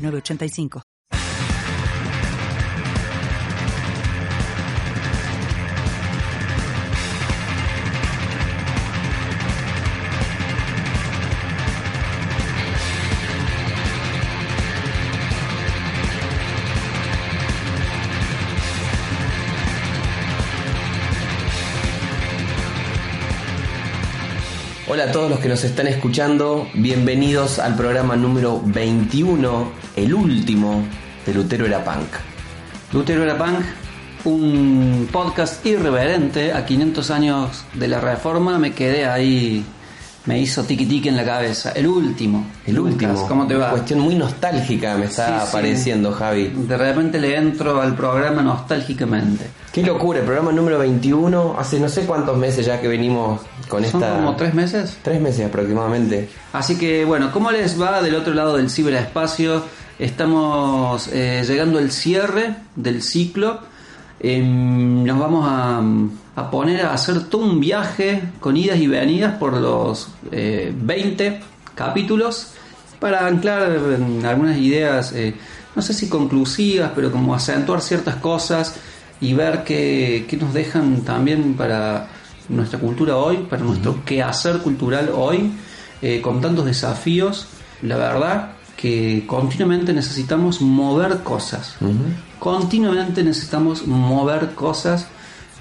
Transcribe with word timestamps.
985. 0.00 0.89
Hola 25.00 25.08
a 25.08 25.12
todos 25.14 25.30
los 25.30 25.40
que 25.40 25.48
nos 25.48 25.64
están 25.64 25.86
escuchando, 25.86 26.68
bienvenidos 26.74 27.58
al 27.58 27.74
programa 27.74 28.16
número 28.16 28.60
21, 28.62 29.72
el 29.96 30.12
último 30.12 30.84
de 31.24 31.32
Lutero 31.32 31.64
era 31.64 31.82
Punk. 31.82 32.04
Lutero 32.92 33.22
era 33.22 33.38
Punk, 33.38 33.64
un 34.24 35.08
podcast 35.10 35.64
irreverente 35.64 36.52
a 36.52 36.66
500 36.66 37.10
años 37.12 37.64
de 37.72 37.88
la 37.88 37.98
reforma, 37.98 38.58
me 38.58 38.74
quedé 38.74 39.06
ahí 39.06 39.64
me 40.26 40.38
hizo 40.38 40.62
tiki 40.64 40.86
tiki 40.86 41.08
en 41.08 41.16
la 41.16 41.24
cabeza. 41.24 41.72
El 41.72 41.86
último. 41.86 42.46
El 42.66 42.78
último. 42.78 43.26
¿Cómo 43.26 43.46
te 43.46 43.54
va? 43.54 43.66
Una 43.66 43.70
cuestión 43.70 44.00
muy 44.00 44.14
nostálgica 44.14 44.96
me 44.96 45.06
está 45.06 45.42
apareciendo, 45.44 46.12
Javi. 46.12 46.48
De 46.48 46.76
repente 46.76 47.18
le 47.18 47.36
entro 47.36 47.80
al 47.80 47.94
programa 47.96 48.42
nostálgicamente. 48.42 49.46
Qué 49.72 49.82
locura, 49.82 50.18
el 50.18 50.24
programa 50.24 50.52
número 50.52 50.78
21. 50.78 51.56
Hace 51.58 51.80
no 51.80 51.88
sé 51.88 52.02
cuántos 52.02 52.36
meses 52.36 52.66
ya 52.66 52.80
que 52.80 52.88
venimos 52.88 53.40
con 53.68 53.84
¿Son 53.84 54.02
esta. 54.02 54.16
como 54.16 54.36
tres 54.36 54.52
meses? 54.52 54.98
Tres 55.02 55.20
meses 55.20 55.46
aproximadamente. 55.46 56.28
Así 56.52 56.76
que, 56.76 57.04
bueno, 57.04 57.32
¿cómo 57.32 57.50
les 57.50 57.80
va 57.80 58.02
del 58.02 58.14
otro 58.14 58.34
lado 58.34 58.56
del 58.56 58.68
ciberespacio? 58.68 59.62
Estamos 59.98 61.08
eh, 61.12 61.44
llegando 61.46 61.78
al 61.78 61.90
cierre 61.90 62.56
del 62.76 63.02
ciclo. 63.02 63.60
Em, 64.18 65.04
nos 65.04 65.18
vamos 65.18 65.46
a 65.48 65.80
a 66.40 66.50
poner 66.50 66.82
a 66.82 66.94
hacer 66.94 67.24
todo 67.24 67.42
un 67.42 67.60
viaje 67.60 68.22
con 68.40 68.56
idas 68.56 68.78
y 68.78 68.86
venidas 68.86 69.34
por 69.36 69.56
los 69.56 70.08
20 70.30 71.26
eh, 71.26 71.40
capítulos 71.74 72.54
para 72.98 73.26
anclar 73.26 73.62
algunas 74.24 74.58
ideas, 74.58 75.12
eh, 75.12 75.34
no 75.74 75.82
sé 75.82 75.94
si 75.94 76.08
conclusivas, 76.08 76.92
pero 76.94 77.10
como 77.12 77.34
acentuar 77.34 77.80
ciertas 77.80 78.16
cosas 78.16 78.74
y 79.20 79.34
ver 79.34 79.64
qué, 79.64 80.26
nos 80.40 80.52
dejan 80.54 81.02
también 81.02 81.54
para 81.54 82.08
nuestra 82.48 82.78
cultura 82.78 83.16
hoy, 83.16 83.38
para 83.48 83.62
nuestro 83.62 84.04
quehacer 84.04 84.58
cultural 84.58 85.10
hoy, 85.14 85.52
eh, 86.02 86.20
con 86.20 86.40
tantos 86.40 86.64
desafíos. 86.64 87.48
La 87.82 87.96
verdad 87.96 88.52
que 88.76 89.24
continuamente 89.26 89.92
necesitamos 89.92 90.60
mover 90.60 91.18
cosas. 91.18 91.76
Continuamente 92.38 93.22
necesitamos 93.22 93.86
mover 93.86 94.54
cosas 94.54 95.06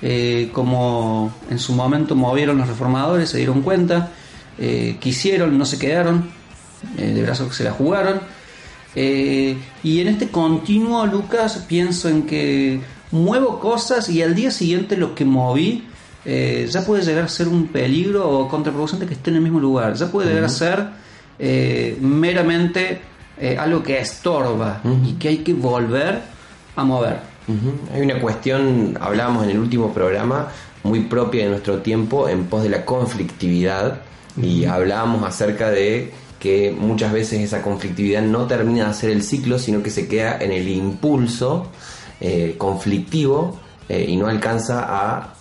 eh, 0.01 0.49
como 0.53 1.33
en 1.49 1.59
su 1.59 1.73
momento 1.73 2.15
movieron 2.15 2.57
los 2.57 2.67
reformadores, 2.67 3.29
se 3.29 3.37
dieron 3.37 3.61
cuenta, 3.61 4.11
eh, 4.57 4.97
quisieron, 4.99 5.57
no 5.57 5.65
se 5.65 5.77
quedaron, 5.77 6.29
eh, 6.97 7.07
de 7.07 7.21
brazos 7.23 7.49
que 7.49 7.55
se 7.55 7.63
la 7.63 7.71
jugaron. 7.71 8.21
y 8.95 10.01
en 10.01 10.07
este 10.07 10.29
continuo, 10.29 11.05
Lucas, 11.05 11.65
pienso 11.67 12.09
en 12.09 12.23
que 12.23 12.81
muevo 13.11 13.59
cosas 13.59 14.09
y 14.09 14.21
al 14.21 14.35
día 14.35 14.51
siguiente 14.51 14.97
lo 14.97 15.15
que 15.15 15.25
moví 15.25 15.85
ya 16.25 16.85
puede 16.85 17.03
llegar 17.03 17.23
a 17.25 17.27
ser 17.27 17.47
un 17.47 17.67
peligro 17.67 18.29
o 18.29 18.47
contraproducente 18.47 19.05
que 19.05 19.13
esté 19.13 19.29
en 19.31 19.37
el 19.37 19.41
mismo 19.41 19.59
lugar. 19.59 19.93
Ya 19.95 20.11
puede 20.11 20.29
llegar 20.29 20.43
a 20.45 20.49
ser 20.49 20.87
meramente 22.01 23.01
algo 23.57 23.83
que 23.83 23.99
estorba 23.99 24.81
y 25.05 25.13
que 25.13 25.29
hay 25.29 25.37
que 25.37 25.53
volver 25.53 26.21
a 26.75 26.83
mover. 26.83 27.19
Hay 27.93 28.01
una 28.01 28.19
cuestión, 28.19 28.97
hablábamos 29.01 29.43
en 29.45 29.49
el 29.51 29.59
último 29.59 29.91
programa, 29.91 30.49
muy 30.83 31.01
propia 31.01 31.45
de 31.45 31.49
nuestro 31.49 31.79
tiempo 31.79 32.29
en 32.29 32.45
pos 32.45 32.63
de 32.63 32.69
la 32.69 32.85
conflictividad 32.85 34.01
y 34.41 34.65
hablábamos 34.65 35.23
acerca 35.23 35.71
de 35.71 36.11
que 36.39 36.71
muchas 36.71 37.11
veces 37.11 37.41
esa 37.41 37.61
conflictividad 37.61 38.21
no 38.21 38.45
termina 38.45 38.85
de 38.85 38.91
hacer 38.91 39.09
el 39.09 39.23
ciclo, 39.23 39.57
sino 39.57 39.81
que 39.81 39.89
se 39.89 40.07
queda 40.07 40.37
en 40.39 40.51
el 40.51 40.67
impulso 40.67 41.67
eh, 42.21 42.55
conflictivo 42.57 43.59
eh, 43.89 44.05
y 44.07 44.15
no 44.15 44.27
alcanza 44.27 44.85
a, 44.87 45.35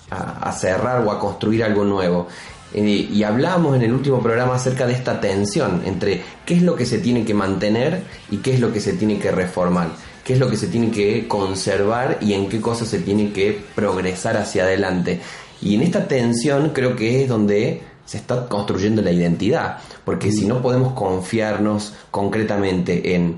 cerrar 0.53 1.07
o 1.07 1.13
a 1.13 1.21
construir 1.21 1.63
algo 1.63 1.85
nuevo. 1.85 2.27
Eh, 2.73 3.09
y 3.13 3.23
hablábamos 3.23 3.77
en 3.77 3.83
el 3.83 3.93
último 3.93 4.21
programa 4.21 4.55
acerca 4.55 4.87
de 4.87 4.95
esta 4.95 5.21
tensión 5.21 5.83
entre 5.85 6.23
qué 6.47 6.55
es 6.55 6.63
lo 6.63 6.75
que 6.75 6.87
se 6.87 6.99
tiene 6.99 7.25
que 7.25 7.35
mantener 7.35 8.03
y 8.31 8.39
qué 8.39 8.55
es 8.55 8.61
lo 8.61 8.73
que 8.73 8.81
se 8.81 8.95
tiene 8.95 9.19
que 9.19 9.31
reformar 9.31 9.89
qué 10.29 10.35
es 10.35 10.41
lo 10.41 10.51
que 10.51 10.59
se 10.59 10.67
tiene 10.67 10.91
que 10.91 11.27
conservar 11.27 12.19
y 12.21 12.35
en 12.35 12.51
qué 12.51 12.61
cosas 12.61 12.89
se 12.89 12.99
tiene 12.99 13.33
que 13.33 13.65
progresar 13.75 14.37
hacia 14.37 14.65
adelante. 14.65 15.23
Y 15.63 15.75
en 15.75 15.81
esta 15.81 16.07
tensión 16.07 16.73
creo 16.75 16.95
que 16.95 17.23
es 17.23 17.31
donde 17.31 17.81
se 18.05 18.19
está 18.19 18.47
construyendo 18.47 19.01
la 19.01 19.11
identidad, 19.11 19.79
porque 20.05 20.31
si 20.31 20.45
no 20.45 20.61
podemos 20.61 20.93
confiarnos 20.93 21.95
concretamente 22.11 23.15
en 23.15 23.37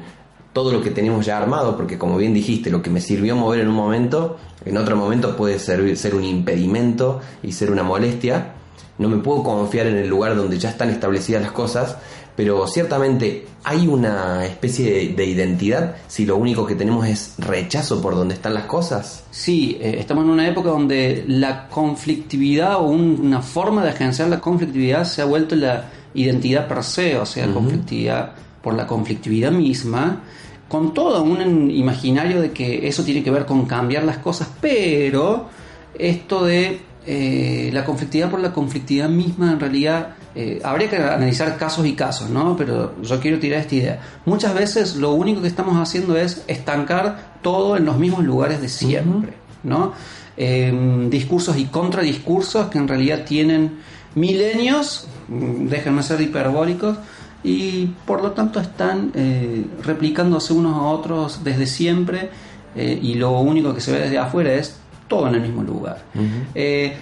todo 0.53 0.73
lo 0.73 0.83
que 0.83 0.91
tenemos 0.91 1.25
ya 1.25 1.39
armado, 1.39 1.77
porque 1.77 1.97
como 1.97 2.17
bien 2.17 2.35
dijiste, 2.35 2.71
lo 2.71 2.83
que 2.83 2.91
me 2.91 3.01
sirvió 3.01 3.37
mover 3.37 3.61
en 3.61 3.69
un 3.69 3.77
momento, 3.77 4.39
en 4.65 4.77
otro 4.77 4.97
momento 4.97 5.37
puede 5.37 5.61
servir, 5.61 5.97
ser 5.97 6.17
un 6.17 6.25
impedimento 6.25 7.21
y 7.41 7.53
ser 7.53 7.71
una 7.71 7.85
molestia, 7.85 8.55
no 8.99 9.09
me 9.09 9.19
puedo 9.19 9.45
confiar 9.45 9.87
en 9.87 9.97
el 9.97 10.09
lugar 10.09 10.35
donde 10.35 10.59
ya 10.59 10.71
están 10.71 10.91
establecidas 10.91 11.41
las 11.41 11.53
cosas, 11.53 11.99
pero 12.41 12.67
ciertamente 12.67 13.45
hay 13.65 13.87
una 13.87 14.47
especie 14.47 15.13
de, 15.15 15.27
identidad 15.27 15.97
si 16.09 16.25
lo 16.25 16.39
único 16.39 16.65
que 16.65 16.75
tenemos 16.75 17.07
es 17.07 17.35
rechazo 17.37 18.01
por 18.01 18.15
donde 18.15 18.33
están 18.33 18.55
las 18.55 18.65
cosas. 18.65 19.25
Sí, 19.31 19.77
eh, 19.79 19.97
estamos 19.99 20.25
en 20.25 20.31
una 20.31 20.49
época 20.49 20.71
donde 20.71 21.23
la 21.29 21.69
conflictividad 21.69 22.77
o 22.77 22.85
una 22.85 23.43
forma 23.43 23.85
de 23.85 23.91
agenciar 23.91 24.31
la 24.31 24.41
conflictividad 24.41 25.05
se 25.05 25.21
ha 25.21 25.27
vuelto 25.27 25.55
la 25.55 25.91
identidad 26.15 26.67
per 26.67 26.83
se, 26.83 27.19
o 27.19 27.27
sea, 27.27 27.47
conflictividad 27.53 28.33
por 28.63 28.73
la 28.73 28.87
conflictividad 28.87 29.53
misma, 29.53 30.23
con 30.67 30.95
todo 30.95 31.23
un 31.23 31.71
imaginario 31.71 32.41
de 32.41 32.53
que 32.53 32.89
eso 32.89 33.05
tiene 33.05 33.23
que 33.23 33.31
ver 33.31 33.45
con 33.45 33.67
cambiar 33.67 34.05
las 34.05 34.17
cosas, 34.17 34.49
pero 34.63 35.51
esto 35.93 36.43
de 36.47 36.81
eh, 37.07 37.69
la 37.75 37.85
conflictividad 37.85 38.31
por 38.31 38.41
la 38.41 38.55
conflictividad 38.55 39.11
misma 39.11 39.53
en 39.53 39.61
realidad 39.61 40.17
eh, 40.35 40.61
habría 40.63 40.89
que 40.89 40.97
analizar 40.97 41.57
casos 41.57 41.85
y 41.87 41.95
casos, 41.95 42.31
¿no? 42.31 42.57
Pero 42.57 42.95
yo 43.03 43.19
quiero 43.19 43.41
tirar 43.41 43.61
esta 43.61 43.75
idea. 43.75 44.01
Muchas 44.27 44.55
veces 44.55 44.95
lo 44.95 45.13
único 45.13 45.43
que 45.43 45.49
estamos 45.49 45.77
haciendo 45.77 46.17
es 46.17 46.45
estancar 46.47 47.39
todo 47.43 47.77
en 47.77 47.85
los 47.85 47.99
mismos 47.99 48.25
lugares 48.25 48.61
de 48.61 48.69
siempre, 48.69 49.33
¿no? 49.65 49.93
Em, 50.37 51.11
discursos 51.11 51.59
y 51.59 51.65
contradiscursos 51.65 52.69
que 52.69 52.79
en 52.79 52.87
realidad 52.87 53.25
tienen 53.25 53.79
milenios, 54.15 55.09
mm, 55.29 55.67
déjenme 55.67 56.03
ser 56.05 56.21
hiperbólicos, 56.21 56.97
y 57.43 57.87
por 58.07 58.23
lo 58.23 58.31
tanto 58.33 58.61
están 58.61 59.11
eh, 59.15 59.65
replicándose 59.83 60.53
unos 60.53 60.77
a 60.77 60.83
otros 60.83 61.43
desde 61.43 61.67
siempre, 61.67 62.31
eh, 62.77 62.99
y 63.03 63.15
lo 63.15 63.33
único 63.41 63.75
que 63.75 63.81
se 63.81 63.91
ve 63.91 63.99
desde 64.01 64.19
afuera 64.19 64.53
es 64.55 64.77
todo 65.09 65.27
en 65.27 65.35
el 65.35 65.41
mismo 65.41 65.65
lugar. 65.65 65.99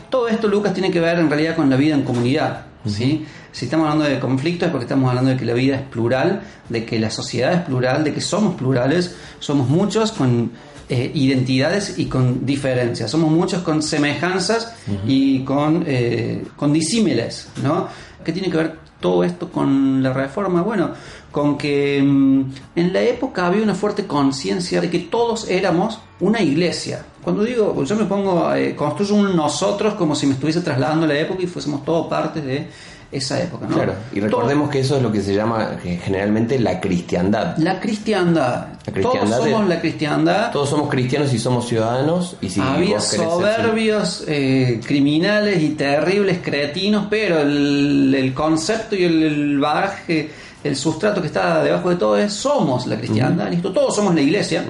todo 0.09 0.29
esto, 0.29 0.49
Lucas, 0.49 0.73
tiene 0.73 0.91
que 0.91 0.99
ver 1.01 1.19
en 1.19 1.29
realidad 1.29 1.55
con 1.57 1.69
la 1.69 1.77
vida 1.77 1.95
en 1.95 2.05
comunidad. 2.05 2.68
Si 2.91 3.65
estamos 3.65 3.89
hablando 3.89 4.05
de 4.05 4.19
conflicto 4.21 4.67
es 4.67 4.71
porque 4.71 4.85
estamos 4.85 5.09
hablando 5.09 5.31
de 5.31 5.37
que 5.37 5.45
la 5.45 5.55
vida 5.55 5.77
es 5.77 5.83
plural, 5.83 6.43
de 6.69 6.85
que 6.85 6.99
la 6.99 7.11
sociedad 7.11 7.53
es 7.53 7.61
plural, 7.63 8.05
de 8.05 8.13
que 8.13 8.21
somos 8.21 8.55
plurales, 8.57 9.17
somos 9.39 9.69
muchos 9.69 10.13
con 10.13 10.51
eh, 10.89 11.11
identidades 11.15 11.99
y 11.99 12.07
con 12.07 12.47
diferencias, 12.47 13.11
somos 13.11 13.31
muchos 13.31 13.63
con 13.63 13.83
semejanzas 13.83 14.75
y 15.07 15.41
con, 15.41 15.85
eh, 15.87 16.45
con 16.57 16.73
disímiles, 16.73 17.49
¿no? 17.63 17.89
¿Qué 18.25 18.33
tiene 18.33 18.51
que 18.51 18.57
ver 18.57 18.88
todo 19.01 19.25
esto 19.25 19.51
con 19.51 20.03
la 20.03 20.13
reforma? 20.13 20.63
Bueno, 20.63 20.91
con 21.31 21.57
que 21.59 22.03
mm, 22.03 22.43
en 22.77 22.93
la 22.93 23.01
época 23.03 23.47
había 23.47 23.63
una 23.63 23.75
fuerte 23.75 24.07
conciencia 24.07 24.81
de 24.81 24.91
que 24.91 25.01
todos 25.01 25.49
éramos 25.49 26.01
una 26.21 26.43
iglesia. 26.43 27.05
Cuando 27.23 27.45
digo, 27.45 27.85
yo 27.85 27.97
me 27.97 28.05
pongo, 28.05 28.53
eh, 28.55 28.75
construyo 28.75 29.15
un 29.15 29.37
nosotros 29.37 29.95
como 29.95 30.15
si 30.15 30.27
me 30.27 30.35
estuviese 30.35 30.61
trasladando 30.61 31.05
a 31.05 31.09
la 31.09 31.19
época 31.19 31.43
y 31.43 31.47
fuésemos 31.47 31.85
todos 31.85 32.07
partes 32.09 32.45
de 32.45 32.69
esa 33.11 33.43
época. 33.43 33.67
¿no? 33.67 33.75
Claro, 33.75 33.95
y 34.13 34.21
recordemos 34.21 34.69
que 34.71 34.81
eso 34.81 34.97
es 34.97 35.03
lo 35.03 35.11
que 35.11 35.23
se 35.23 35.35
llama 35.35 35.79
eh, 35.85 35.99
generalmente 36.03 36.59
la 36.61 36.79
cristiandad. 36.81 37.57
La 37.57 37.81
cristiandad. 37.81 38.67
La 38.87 38.93
cristiandad 38.93 39.37
Todos 39.39 39.45
somos 39.51 39.69
de- 39.69 39.75
la 39.75 39.81
cristiandad. 39.81 40.53
Todos 40.53 40.69
somos 40.71 40.89
cristianos 40.91 41.33
y 41.33 41.39
somos 41.39 41.67
ciudadanos. 41.69 42.37
Y 42.41 42.49
si 42.51 42.61
Había 42.61 43.01
soberbios, 43.01 44.25
eh, 44.29 44.81
criminales 44.85 45.63
y 45.63 45.71
terribles 45.71 46.39
cretinos, 46.43 47.07
pero 47.09 47.41
el, 47.41 48.15
el 48.15 48.35
concepto 48.35 48.95
y 48.97 49.05
el, 49.05 49.23
el 49.23 49.59
bagaje, 49.59 50.31
el 50.65 50.77
sustrato 50.77 51.21
que 51.21 51.29
está 51.29 51.63
debajo 51.63 51.91
de 51.91 51.97
todo 51.97 52.17
es 52.17 52.33
somos 52.33 52.87
la 52.87 52.97
cristiandad, 52.97 53.51
listo, 53.51 53.73
todos 53.73 53.95
somos 53.95 54.15
la 54.15 54.21
iglesia, 54.21 54.65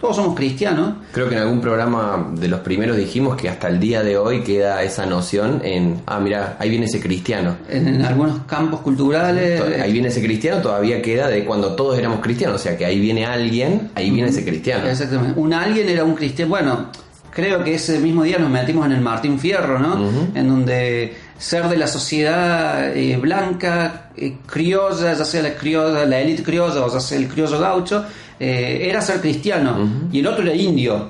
todos 0.00 0.16
somos 0.16 0.36
cristianos. 0.36 0.94
Creo 1.12 1.28
que 1.28 1.34
en 1.34 1.42
algún 1.42 1.60
programa 1.60 2.30
de 2.32 2.48
los 2.48 2.60
primeros 2.60 2.96
dijimos 2.96 3.36
que 3.36 3.48
hasta 3.48 3.68
el 3.68 3.80
día 3.80 4.02
de 4.02 4.16
hoy 4.16 4.42
queda 4.42 4.82
esa 4.82 5.06
noción 5.06 5.60
en, 5.64 6.00
ah, 6.06 6.20
mira, 6.20 6.56
ahí 6.58 6.70
viene 6.70 6.86
ese 6.86 7.00
cristiano. 7.00 7.56
En, 7.68 7.88
en 7.88 8.02
algunos 8.02 8.40
campos 8.46 8.80
culturales, 8.80 9.60
Ahí 9.80 9.92
viene 9.92 10.08
ese 10.08 10.22
cristiano, 10.22 10.60
todavía 10.60 11.02
queda 11.02 11.28
de 11.28 11.44
cuando 11.44 11.74
todos 11.74 11.98
éramos 11.98 12.20
cristianos. 12.20 12.60
O 12.60 12.62
sea 12.62 12.76
que 12.76 12.84
ahí 12.84 13.00
viene 13.00 13.26
alguien, 13.26 13.90
ahí 13.94 14.10
viene 14.10 14.28
ese 14.28 14.44
cristiano. 14.44 14.88
Exactamente. 14.88 15.38
Un 15.38 15.52
alguien 15.52 15.88
era 15.88 16.04
un 16.04 16.14
cristiano. 16.14 16.50
Bueno, 16.50 16.86
creo 17.30 17.64
que 17.64 17.74
ese 17.74 17.98
mismo 17.98 18.22
día 18.22 18.38
nos 18.38 18.50
metimos 18.50 18.86
en 18.86 18.92
el 18.92 19.00
Martín 19.00 19.38
Fierro, 19.38 19.78
¿no? 19.78 19.98
En 20.34 20.48
donde 20.48 21.14
ser 21.42 21.68
de 21.68 21.76
la 21.76 21.88
sociedad 21.88 22.96
eh, 22.96 23.16
blanca, 23.16 24.10
eh, 24.16 24.36
criolla, 24.46 25.12
ya 25.12 25.24
sea 25.24 25.42
la 25.42 25.54
criolla, 25.54 26.06
la 26.06 26.20
élite 26.20 26.44
criolla 26.44 26.84
o 26.84 26.92
ya 26.92 27.00
sea 27.00 27.18
el 27.18 27.26
criollo 27.26 27.58
gaucho, 27.58 28.04
eh, 28.38 28.86
era 28.88 29.00
ser 29.00 29.20
cristiano. 29.20 30.08
Y 30.12 30.20
el 30.20 30.26
otro 30.28 30.42
era 30.44 30.54
indio. 30.54 31.08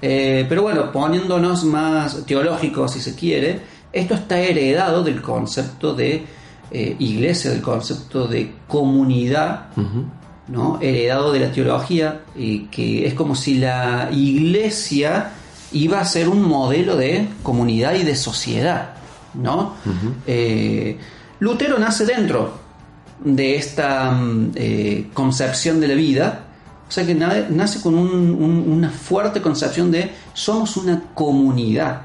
Eh, 0.00 0.44
pero 0.48 0.62
bueno, 0.62 0.92
poniéndonos 0.92 1.64
más 1.64 2.24
teológicos, 2.26 2.92
si 2.92 3.00
se 3.00 3.14
quiere, 3.14 3.60
esto 3.92 4.14
está 4.14 4.38
heredado 4.38 5.02
del 5.02 5.22
concepto 5.22 5.94
de 5.94 6.24
eh, 6.70 6.96
iglesia, 6.98 7.50
del 7.50 7.62
concepto 7.62 8.26
de 8.26 8.52
comunidad, 8.68 9.68
¿no? 10.48 10.78
heredado 10.80 11.32
de 11.32 11.40
la 11.40 11.52
teología, 11.52 12.20
eh, 12.36 12.66
que 12.70 13.06
es 13.06 13.14
como 13.14 13.34
si 13.34 13.54
la 13.54 14.10
iglesia 14.12 15.30
iba 15.72 16.00
a 16.00 16.04
ser 16.04 16.28
un 16.28 16.42
modelo 16.42 16.96
de 16.96 17.26
comunidad 17.42 17.94
y 17.94 18.02
de 18.02 18.14
sociedad. 18.14 18.94
¿No? 19.34 19.74
Eh, 20.26 20.98
Lutero 21.40 21.78
nace 21.78 22.04
dentro 22.06 22.58
de 23.24 23.56
esta 23.56 24.10
mm, 24.12 24.50
eh, 24.54 25.06
concepción 25.12 25.80
de 25.80 25.88
la 25.88 25.94
vida, 25.94 26.44
o 26.88 26.90
sea 26.92 27.04
que 27.06 27.14
na- 27.14 27.46
nace 27.50 27.80
con 27.80 27.94
un- 27.94 28.30
un- 28.34 28.64
una 28.70 28.90
fuerte 28.90 29.40
concepción 29.42 29.90
de 29.90 30.10
somos 30.32 30.76
una 30.76 31.02
comunidad 31.14 32.02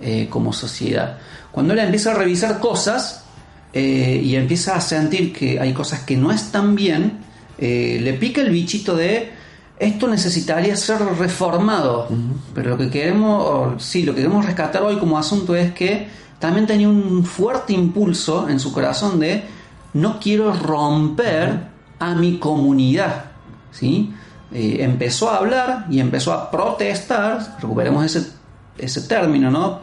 eh, 0.00 0.26
como 0.30 0.52
sociedad. 0.52 1.18
Cuando 1.52 1.72
él 1.72 1.80
empieza 1.80 2.12
a 2.12 2.14
revisar 2.14 2.60
cosas 2.60 3.24
y 3.72 4.34
empieza 4.34 4.74
a 4.74 4.80
sentir 4.80 5.32
que 5.32 5.60
hay 5.60 5.72
cosas 5.72 6.00
que 6.00 6.16
no 6.16 6.32
están 6.32 6.74
bien, 6.74 7.18
le 7.58 8.12
pica 8.14 8.40
el 8.40 8.50
bichito 8.50 8.96
de 8.96 9.30
esto 9.78 10.08
necesitaría 10.08 10.76
ser 10.76 10.98
reformado. 11.18 12.08
Pero 12.54 12.70
lo 12.70 12.78
que 12.78 12.90
queremos, 12.90 13.42
o, 13.46 13.74
sí, 13.78 14.02
lo 14.02 14.12
que 14.12 14.22
queremos 14.22 14.44
rescatar 14.44 14.82
hoy 14.82 14.96
como 14.98 15.16
asunto 15.18 15.54
es 15.56 15.72
que 15.72 16.08
también 16.40 16.66
tenía 16.66 16.88
un 16.88 17.24
fuerte 17.24 17.72
impulso 17.72 18.48
en 18.48 18.58
su 18.58 18.72
corazón 18.72 19.20
de 19.20 19.44
no 19.92 20.18
quiero 20.18 20.52
romper 20.52 21.68
a 21.98 22.14
mi 22.14 22.38
comunidad. 22.38 23.26
¿sí? 23.70 24.12
Eh, 24.52 24.78
empezó 24.80 25.30
a 25.30 25.36
hablar 25.36 25.86
y 25.90 26.00
empezó 26.00 26.32
a 26.32 26.50
protestar, 26.50 27.56
recuperemos 27.60 28.04
ese, 28.04 28.30
ese 28.78 29.02
término, 29.02 29.50
¿no? 29.50 29.80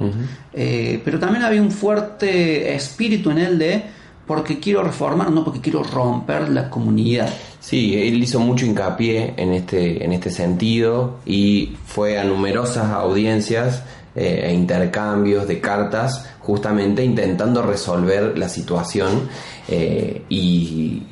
Eh, 0.51 1.01
pero 1.05 1.19
también 1.19 1.45
había 1.45 1.61
un 1.61 1.71
fuerte 1.71 2.73
espíritu 2.75 3.29
en 3.29 3.37
él 3.37 3.59
de 3.59 3.83
porque 4.25 4.59
quiero 4.59 4.83
reformar, 4.83 5.31
no 5.31 5.45
porque 5.45 5.61
quiero 5.61 5.83
romper 5.83 6.49
la 6.49 6.69
comunidad. 6.69 7.29
Sí, 7.61 7.95
él 7.95 8.21
hizo 8.21 8.39
mucho 8.39 8.65
hincapié 8.65 9.35
en 9.37 9.53
este, 9.53 10.03
en 10.03 10.11
este 10.11 10.31
sentido 10.31 11.19
y 11.25 11.77
fue 11.85 12.19
a 12.19 12.25
numerosas 12.25 12.91
audiencias 12.91 13.83
eh, 14.17 14.47
e 14.47 14.53
intercambios 14.53 15.47
de 15.47 15.61
cartas 15.61 16.25
justamente 16.39 17.03
intentando 17.03 17.61
resolver 17.61 18.37
la 18.37 18.49
situación 18.49 19.29
eh, 19.67 20.23
y 20.27 21.03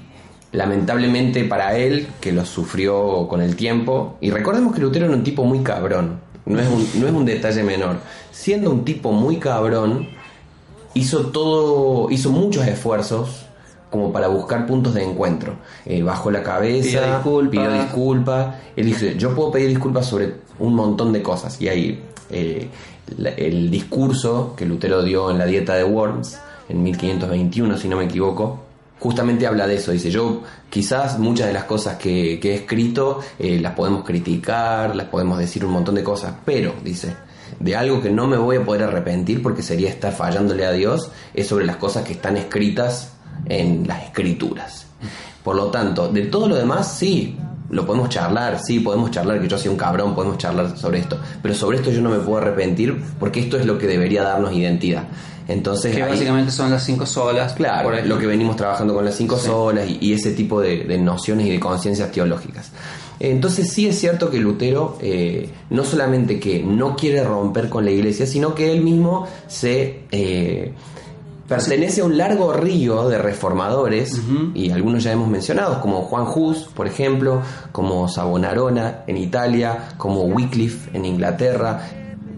lamentablemente 0.52 1.44
para 1.46 1.78
él 1.78 2.07
que 2.19 2.31
lo 2.31 2.46
sufrió 2.46 3.28
con 3.28 3.42
el 3.42 3.56
tiempo 3.56 4.18
y 4.19 4.31
recordemos 4.31 4.74
que 4.74 4.81
Lutero 4.81 5.06
era 5.06 5.13
un 5.16 5.24
tipo 5.24 5.44
muy 5.46 5.60
cabrón 5.60 6.19
no 6.46 6.60
es 6.60 6.68
un, 6.68 7.02
no 7.02 7.07
es 7.07 7.13
un 7.13 7.25
detalle 7.25 7.63
menor 7.63 7.98
siendo 8.31 8.72
un 8.72 8.84
tipo 8.84 9.12
muy 9.12 9.38
cabrón 9.38 10.08
hizo 10.96 11.28
todo, 11.28 12.10
hizo 12.10 12.31
muchos 12.31 12.66
esfuerzos 12.66 13.46
como 13.92 14.12
para 14.12 14.28
buscar 14.28 14.66
puntos 14.66 14.94
de 14.96 15.04
encuentro. 15.04 15.54
Eh, 15.86 16.01
bajó 16.01 16.31
la 16.31 16.42
cabeza, 16.42 16.88
Pidió 16.88 17.16
disculpas. 17.16 17.51
pidió 17.51 17.72
disculpas. 17.84 18.56
Él 18.75 18.86
dice, 18.88 19.16
yo 19.18 19.36
puedo 19.36 19.51
pedir 19.51 19.69
disculpas 19.69 20.08
sobre 20.08 20.36
un 20.58 20.74
montón 20.74 21.13
de 21.13 21.22
cosas. 21.22 21.62
Y 21.62 21.68
ahí 21.68 22.04
eh, 22.30 22.69
el 23.38 23.69
discurso 23.69 24.54
que 24.56 24.66
Lutero 24.66 25.04
dio 25.04 25.31
en 25.31 25.38
la 25.38 25.45
dieta 25.45 25.75
de 25.75 25.83
Worms, 25.83 26.39
en 26.69 26.83
1521, 26.83 27.77
si 27.77 27.88
no 27.88 27.98
me 27.98 28.06
equivoco, 28.06 28.63
justamente 29.00 29.45
habla 29.45 29.68
de 29.68 29.75
eso. 29.75 29.92
Dice, 29.92 30.10
yo 30.10 30.42
quizás 30.69 31.19
muchas 31.19 31.48
de 31.48 31.54
las 31.54 31.66
cosas 31.66 31.98
que, 31.98 32.39
que 32.39 32.51
he 32.51 32.56
escrito 32.56 33.19
eh, 33.38 33.60
las 33.60 33.74
podemos 33.74 34.04
criticar, 34.04 34.95
las 34.95 35.07
podemos 35.07 35.38
decir 35.38 35.66
un 35.66 35.72
montón 35.72 35.95
de 35.95 36.04
cosas, 36.04 36.33
pero, 36.44 36.74
dice, 36.83 37.16
de 37.60 37.75
algo 37.75 38.01
que 38.01 38.10
no 38.10 38.27
me 38.27 38.38
voy 38.38 38.57
a 38.57 38.66
poder 38.66 38.83
arrepentir 38.83 39.42
porque 39.42 39.62
sería 39.62 39.89
estar 39.89 40.13
fallándole 40.13 40.66
a 40.66 40.72
Dios, 40.72 41.12
es 41.33 41.48
sobre 41.48 41.66
las 41.66 41.77
cosas 41.77 42.04
que 42.04 42.13
están 42.13 42.38
escritas 42.38 43.13
en 43.45 43.88
las 43.88 44.04
escrituras. 44.04 44.88
Por 45.44 45.56
lo 45.56 45.68
tanto, 45.68 46.07
de 46.07 46.24
todo 46.24 46.50
lo 46.50 46.56
demás, 46.56 46.98
sí, 46.98 47.38
lo 47.70 47.86
podemos 47.86 48.10
charlar, 48.10 48.60
sí, 48.60 48.80
podemos 48.80 49.12
charlar 49.12 49.42
que 49.42 49.48
yo 49.48 49.58
soy 49.58 49.70
un 49.72 49.78
cabrón, 49.78 50.14
podemos 50.16 50.38
charlar 50.38 50.78
sobre 50.78 51.00
esto, 51.00 51.18
pero 51.42 51.54
sobre 51.54 51.78
esto 51.78 51.92
yo 51.92 52.02
no 52.02 52.10
me 52.10 52.20
puedo 52.20 52.38
arrepentir 52.38 53.02
porque 53.20 53.40
esto 53.40 53.58
es 53.58 53.66
lo 53.66 53.78
que 53.78 53.88
debería 53.88 54.24
darnos 54.24 54.54
identidad. 54.54 55.04
Entonces, 55.48 55.96
Que 55.96 56.02
ahí- 56.02 56.10
básicamente 56.10 56.52
son 56.52 56.72
las 56.72 56.84
cinco 56.84 57.06
solas. 57.06 57.54
Claro, 57.54 57.90
por 57.90 58.04
lo 58.06 58.18
que 58.18 58.26
venimos 58.26 58.56
trabajando 58.56 58.96
con 58.96 59.06
las 59.06 59.14
cinco 59.16 59.38
Sí. 59.38 59.46
solas 59.46 59.88
y, 59.88 59.98
y 60.02 60.14
ese 60.14 60.32
tipo 60.32 60.60
de, 60.60 60.86
de 60.86 60.98
nociones 60.98 61.46
y 61.46 61.52
de 61.52 61.60
conciencias 61.60 62.12
teológicas. 62.12 62.72
Entonces 63.20 63.72
sí 63.72 63.88
es 63.88 63.98
cierto 63.98 64.30
que 64.32 64.40
Lutero 64.40 64.98
eh, 65.02 65.50
no 65.70 65.84
solamente 65.86 66.40
que 66.40 66.64
no 66.64 66.96
quiere 66.96 67.24
romper 67.24 67.70
con 67.70 67.86
la 67.86 67.92
iglesia, 67.92 68.26
sino 68.26 68.54
que 68.56 68.74
él 68.74 68.82
mismo 68.82 69.28
se 69.48 70.00
eh, 70.12 70.74
pertenece 71.48 72.02
a 72.02 72.06
un 72.06 72.18
largo 72.18 72.54
río 72.54 73.08
de 73.08 73.18
reformadores 73.20 74.20
y 74.54 74.72
algunos 74.72 75.04
ya 75.04 75.12
hemos 75.12 75.28
mencionado, 75.28 75.80
como 75.82 76.02
Juan 76.04 76.26
Hus, 76.34 76.68
por 76.74 76.88
ejemplo, 76.88 77.42
como 77.72 78.08
Savonarona 78.08 79.04
en 79.08 79.18
Italia, 79.18 79.90
como 79.98 80.22
Wycliffe 80.24 80.90
en 80.98 81.06
Inglaterra, 81.06 81.88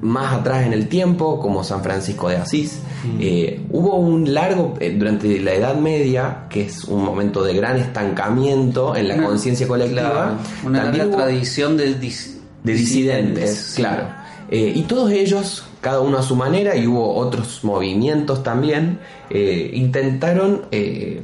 más 0.01 0.33
atrás 0.33 0.65
en 0.65 0.73
el 0.73 0.87
tiempo, 0.89 1.39
como 1.39 1.63
San 1.63 1.81
Francisco 1.81 2.29
de 2.29 2.35
Asís. 2.37 2.79
Eh, 3.19 3.65
hubo 3.71 3.95
un 3.95 4.33
largo, 4.33 4.73
eh, 4.79 4.93
durante 4.97 5.39
la 5.39 5.53
Edad 5.53 5.75
Media, 5.75 6.45
que 6.49 6.65
es 6.65 6.83
un 6.83 7.03
momento 7.03 7.43
de 7.43 7.53
gran 7.55 7.77
estancamiento 7.77 8.95
en 8.95 9.07
la 9.07 9.17
conciencia 9.23 9.67
colectiva, 9.67 10.37
una 10.65 10.83
larga 10.83 11.09
tradición 11.09 11.77
de, 11.77 11.99
dis- 11.99 12.35
de 12.63 12.73
disidentes, 12.73 13.55
sí. 13.55 13.81
claro. 13.81 14.03
Eh, 14.49 14.71
y 14.75 14.81
todos 14.83 15.11
ellos, 15.11 15.63
cada 15.87 16.01
uno 16.01 16.17
a 16.17 16.21
su 16.21 16.35
manera, 16.35 16.75
y 16.75 16.85
hubo 16.85 17.15
otros 17.15 17.63
movimientos 17.63 18.43
también, 18.43 18.99
eh, 19.29 19.71
intentaron 19.73 20.63
eh, 20.69 21.21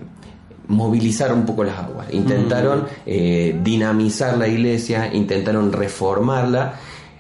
movilizar 0.69 1.33
un 1.33 1.45
poco 1.45 1.65
las 1.65 1.79
aguas, 1.79 2.07
intentaron 2.13 2.85
eh, 3.05 3.59
dinamizar 3.61 4.37
la 4.37 4.47
iglesia, 4.47 5.13
intentaron 5.13 5.73
reformarla, 5.73 6.75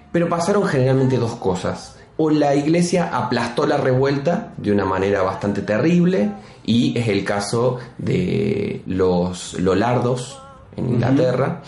pero 0.09 0.29
pasaron 0.29 0.65
generalmente 0.65 1.17
dos 1.17 1.35
cosas. 1.35 1.97
O 2.15 2.29
la 2.29 2.55
iglesia 2.55 3.09
aplastó 3.11 3.67
la 3.67 3.75
revuelta 3.75 4.53
de 4.55 4.71
una 4.71 4.85
manera 4.85 5.21
bastante 5.21 5.63
terrible, 5.63 6.31
y 6.63 6.97
es 6.97 7.09
el 7.09 7.25
caso 7.25 7.77
de 7.97 8.83
los 8.87 9.59
Lolardos 9.59 10.39
en 10.77 10.91
Inglaterra, 10.91 11.61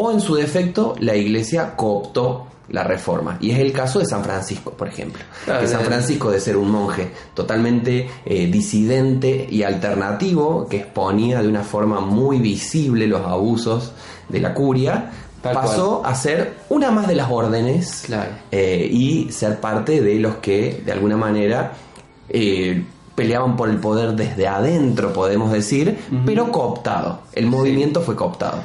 o 0.00 0.12
en 0.12 0.20
su 0.20 0.36
defecto 0.36 0.94
la 1.00 1.16
iglesia 1.16 1.74
cooptó 1.74 2.46
la 2.68 2.84
reforma. 2.84 3.36
Y 3.40 3.50
es 3.50 3.58
el 3.58 3.72
caso 3.72 3.98
de 3.98 4.04
San 4.06 4.22
Francisco, 4.22 4.70
por 4.70 4.86
ejemplo. 4.86 5.22
Claro, 5.44 5.60
que 5.60 5.66
San 5.66 5.80
Francisco, 5.80 6.30
de 6.30 6.38
ser 6.38 6.56
un 6.56 6.70
monje 6.70 7.10
totalmente 7.34 8.08
eh, 8.24 8.46
disidente 8.46 9.48
y 9.50 9.64
alternativo, 9.64 10.68
que 10.68 10.76
exponía 10.78 11.42
de 11.42 11.48
una 11.48 11.64
forma 11.64 12.00
muy 12.00 12.38
visible 12.38 13.08
los 13.08 13.26
abusos 13.26 13.92
de 14.28 14.40
la 14.40 14.54
curia, 14.54 15.10
Tal 15.42 15.54
pasó 15.54 16.02
a 16.04 16.14
ser 16.14 16.54
una 16.68 16.90
más 16.90 17.08
de 17.08 17.14
las 17.16 17.30
órdenes 17.30 18.02
Claro. 18.06 18.30
eh, 18.52 18.88
y 18.90 19.32
ser 19.32 19.60
parte 19.60 20.00
de 20.00 20.16
los 20.20 20.36
que, 20.36 20.82
de 20.84 20.92
alguna 20.92 21.16
manera, 21.16 21.72
eh, 22.28 22.84
peleaban 23.14 23.56
por 23.56 23.68
el 23.68 23.78
poder 23.78 24.12
desde 24.12 24.46
adentro, 24.46 25.12
podemos 25.12 25.50
decir, 25.50 25.98
pero 26.24 26.52
cooptado. 26.52 27.22
El 27.32 27.46
movimiento 27.46 28.00
fue 28.02 28.14
cooptado. 28.14 28.62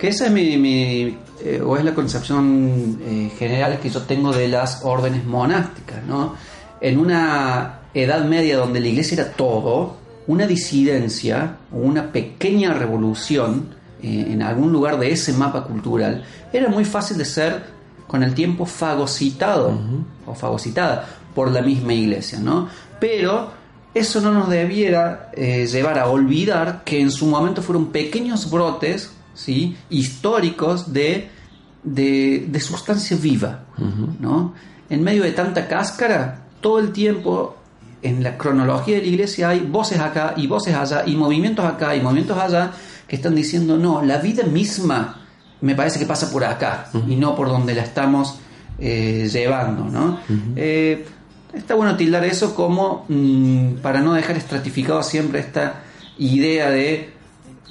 Que 0.00 0.08
esa 0.08 0.26
es 0.26 0.32
mi, 0.32 0.56
mi, 0.56 1.18
eh, 1.44 1.60
o 1.64 1.76
es 1.76 1.84
la 1.84 1.94
concepción 1.94 2.98
eh, 3.02 3.30
general 3.38 3.78
que 3.80 3.90
yo 3.90 4.02
tengo 4.02 4.32
de 4.32 4.48
las 4.48 4.80
órdenes 4.82 5.24
monásticas, 5.26 6.02
¿no? 6.06 6.34
En 6.80 6.98
una 6.98 7.80
edad 7.92 8.24
media 8.24 8.56
donde 8.56 8.80
la 8.80 8.88
iglesia 8.88 9.22
era 9.22 9.32
todo, 9.32 9.98
una 10.26 10.46
disidencia 10.46 11.56
o 11.70 11.78
una 11.78 12.12
pequeña 12.12 12.72
revolución 12.72 13.74
eh, 14.02 14.28
en 14.30 14.42
algún 14.42 14.72
lugar 14.72 14.98
de 14.98 15.12
ese 15.12 15.34
mapa 15.34 15.64
cultural, 15.64 16.24
era 16.52 16.68
muy 16.68 16.86
fácil 16.86 17.18
de 17.18 17.26
ser 17.26 17.64
con 18.06 18.22
el 18.22 18.32
tiempo 18.32 18.64
fagocitado 18.64 19.78
o 20.26 20.34
fagocitada 20.34 21.06
por 21.34 21.50
la 21.50 21.60
misma 21.60 21.92
iglesia, 21.92 22.38
¿no? 22.38 22.68
Pero 22.98 23.50
eso 23.92 24.20
no 24.20 24.32
nos 24.32 24.48
debiera 24.48 25.30
eh, 25.34 25.66
llevar 25.66 25.98
a 25.98 26.08
olvidar 26.08 26.82
que 26.84 27.00
en 27.00 27.10
su 27.10 27.26
momento 27.26 27.60
fueron 27.60 27.86
pequeños 27.86 28.50
brotes 28.50 29.10
¿sí? 29.44 29.76
históricos 29.88 30.92
de, 30.92 31.30
de, 31.82 32.60
sustancia 32.60 33.16
viva. 33.16 33.64
¿no? 34.18 34.54
En 34.88 35.02
medio 35.02 35.22
de 35.22 35.32
tanta 35.32 35.66
cáscara, 35.68 36.46
todo 36.60 36.78
el 36.78 36.92
tiempo 36.92 37.56
en 38.02 38.22
la 38.22 38.36
cronología 38.36 38.96
de 38.96 39.02
la 39.02 39.08
iglesia 39.08 39.48
hay 39.50 39.60
voces 39.60 39.98
acá 39.98 40.34
y 40.36 40.46
voces 40.46 40.74
allá 40.74 41.04
y 41.06 41.16
movimientos 41.16 41.64
acá 41.64 41.94
y 41.94 42.00
movimientos 42.00 42.38
allá 42.38 42.72
que 43.06 43.16
están 43.16 43.34
diciendo, 43.34 43.76
no, 43.76 44.02
la 44.02 44.18
vida 44.18 44.44
misma 44.44 45.16
me 45.60 45.74
parece 45.74 45.98
que 45.98 46.06
pasa 46.06 46.30
por 46.30 46.44
acá 46.44 46.88
y 47.08 47.16
no 47.16 47.34
por 47.34 47.48
donde 47.48 47.74
la 47.74 47.82
estamos 47.82 48.38
eh, 48.78 49.28
llevando. 49.30 49.84
¿no? 49.84 50.20
Está 51.52 51.74
bueno 51.74 51.96
tildar 51.96 52.24
eso 52.24 52.54
como 52.54 53.04
mm, 53.08 53.78
para 53.82 54.00
no 54.00 54.14
dejar 54.14 54.36
estratificado 54.36 55.02
siempre 55.02 55.40
esta 55.40 55.82
idea 56.18 56.70
de 56.70 57.12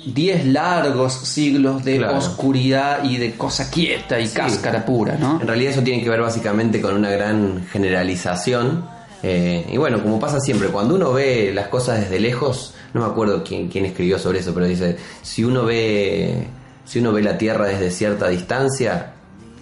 10 0.05 0.45
largos 0.47 1.13
siglos 1.13 1.83
de 1.83 2.03
oscuridad 2.05 3.03
y 3.03 3.17
de 3.17 3.35
cosa 3.35 3.69
quieta 3.69 4.19
y 4.19 4.27
cáscara 4.27 4.85
pura, 4.85 5.15
¿no? 5.15 5.39
En 5.41 5.47
realidad 5.47 5.73
eso 5.73 5.81
tiene 5.81 6.03
que 6.03 6.09
ver 6.09 6.21
básicamente 6.21 6.81
con 6.81 6.95
una 6.95 7.09
gran 7.09 7.65
generalización. 7.71 8.85
Eh, 9.21 9.67
y 9.71 9.77
bueno, 9.77 10.01
como 10.01 10.19
pasa 10.19 10.39
siempre, 10.39 10.69
cuando 10.69 10.95
uno 10.95 11.11
ve 11.13 11.51
las 11.53 11.67
cosas 11.67 11.99
desde 11.99 12.19
lejos, 12.19 12.73
no 12.93 13.01
me 13.01 13.07
acuerdo 13.07 13.43
quién, 13.43 13.67
quién 13.67 13.85
escribió 13.85 14.17
sobre 14.17 14.39
eso, 14.39 14.53
pero 14.53 14.65
dice, 14.65 14.97
si 15.21 15.43
uno 15.43 15.65
ve 15.65 16.47
si 16.89 16.97
uno 16.97 17.13
ve 17.13 17.21
la 17.21 17.37
Tierra 17.37 17.65
desde 17.65 17.91
cierta 17.91 18.29
distancia, 18.29 19.13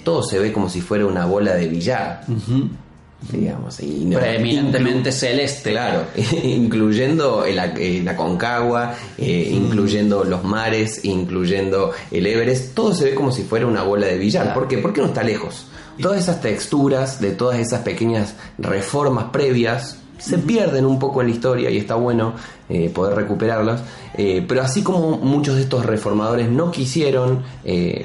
todo 0.05 0.23
se 0.23 0.39
ve 0.39 0.53
como 0.53 0.69
si 0.69 0.79
fuera 0.79 1.05
una 1.05 1.25
bola 1.25 1.55
de 1.55 1.67
billar 1.67 2.21
digamos. 3.31 3.79
Y 3.81 4.09
Preeminentemente 4.13 5.11
celeste. 5.11 5.71
Claro, 5.71 6.05
incluyendo 6.43 7.45
la 7.47 8.15
Concagua, 8.15 8.93
eh, 9.17 9.49
incluyendo 9.51 10.23
los 10.23 10.43
mares, 10.43 11.03
incluyendo 11.03 11.91
el 12.11 12.25
Everest, 12.25 12.73
todo 12.73 12.93
se 12.93 13.05
ve 13.05 13.15
como 13.15 13.31
si 13.31 13.43
fuera 13.43 13.65
una 13.65 13.83
bola 13.83 14.07
de 14.07 14.17
billar. 14.17 14.53
¿Por 14.53 14.67
qué? 14.67 14.77
Porque 14.77 15.01
no 15.01 15.07
está 15.07 15.23
lejos. 15.23 15.67
Todas 16.01 16.19
esas 16.19 16.41
texturas 16.41 17.19
de 17.19 17.31
todas 17.31 17.59
esas 17.59 17.81
pequeñas 17.81 18.35
reformas 18.59 19.25
previas 19.31 19.97
se 20.19 20.37
pierden 20.37 20.85
un 20.85 20.99
poco 20.99 21.21
en 21.21 21.27
la 21.27 21.33
historia 21.33 21.69
y 21.69 21.77
está 21.77 21.95
bueno 21.95 22.33
eh, 22.69 22.89
poder 22.89 23.15
recuperarlas. 23.15 23.81
Eh, 24.15 24.45
pero 24.47 24.61
así 24.61 24.83
como 24.83 25.17
muchos 25.17 25.55
de 25.55 25.61
estos 25.61 25.85
reformadores 25.85 26.49
no 26.49 26.71
quisieron 26.71 27.43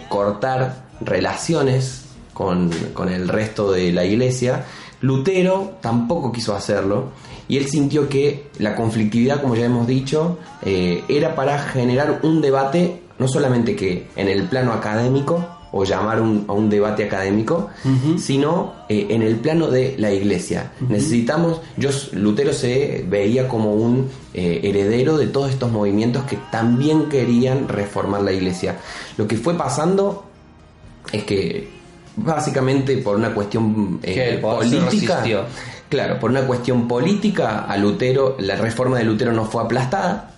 cortar 0.09 0.85
relaciones 1.01 2.03
con, 2.33 2.71
con 2.95 3.09
el 3.09 3.29
resto 3.29 3.73
de 3.73 3.93
la 3.93 4.05
iglesia, 4.05 4.65
Lutero 5.03 5.75
tampoco 5.81 6.33
quiso 6.33 6.55
hacerlo 6.55 7.11
y 7.49 7.59
él 7.59 7.69
sintió 7.69 8.09
que 8.09 8.47
la 8.59 8.75
conflictividad, 8.75 9.43
como 9.43 9.55
ya 9.55 9.67
hemos 9.67 9.87
dicho, 9.87 10.39
eh, 10.63 11.05
era 11.09 11.35
para 11.35 11.59
generar 11.59 12.21
un 12.23 12.41
debate, 12.41 13.03
no 13.19 13.29
solamente 13.29 13.77
que 13.77 14.09
en 14.17 14.29
el 14.29 14.45
plano 14.45 14.73
académico, 14.73 15.47
o 15.73 15.85
llamar 15.85 16.19
a 16.19 16.53
un 16.53 16.69
debate 16.69 17.05
académico, 17.05 17.71
sino 18.19 18.75
eh, 18.91 19.07
en 19.09 19.23
el 19.23 19.37
plano 19.37 19.69
de 19.69 19.95
la 19.99 20.13
iglesia. 20.13 20.73
Necesitamos, 20.87 21.63
yo, 21.79 21.89
Lutero 22.13 22.53
se 22.53 23.05
veía 23.09 23.49
como 23.49 23.73
un 23.73 24.11
eh, 24.35 24.61
heredero 24.63 25.17
de 25.17 25.29
todos 25.29 25.51
estos 25.51 25.73
movimientos 25.73 26.25
que 26.25 26.39
también 26.51 27.09
querían 27.09 27.69
reformar 27.69 28.21
la 28.21 28.33
iglesia. 28.33 28.79
Lo 29.17 29.27
que 29.27 29.39
fue 29.39 29.55
pasando 29.55 30.25
es 31.11 31.25
que 31.25 31.82
básicamente 32.17 32.97
por 32.99 33.17
una 33.17 33.33
cuestión 33.35 34.01
eh, 34.03 34.39
política. 34.41 35.23
Claro, 35.89 36.19
por 36.19 36.31
una 36.31 36.47
cuestión 36.47 36.89
política 36.89 37.67
a 37.67 37.77
Lutero, 37.77 38.37
la 38.39 38.57
reforma 38.57 38.99
de 38.99 39.05
Lutero 39.05 39.33
no 39.33 39.45
fue 39.45 39.63
aplastada. 39.63 40.31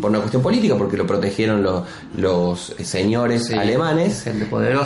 Por 0.00 0.10
una 0.10 0.18
cuestión 0.18 0.42
política, 0.42 0.76
porque 0.76 0.98
lo 0.98 1.06
protegieron 1.06 1.62
los, 1.62 1.84
los 2.18 2.74
señores 2.82 3.50
alemanes, 3.50 4.26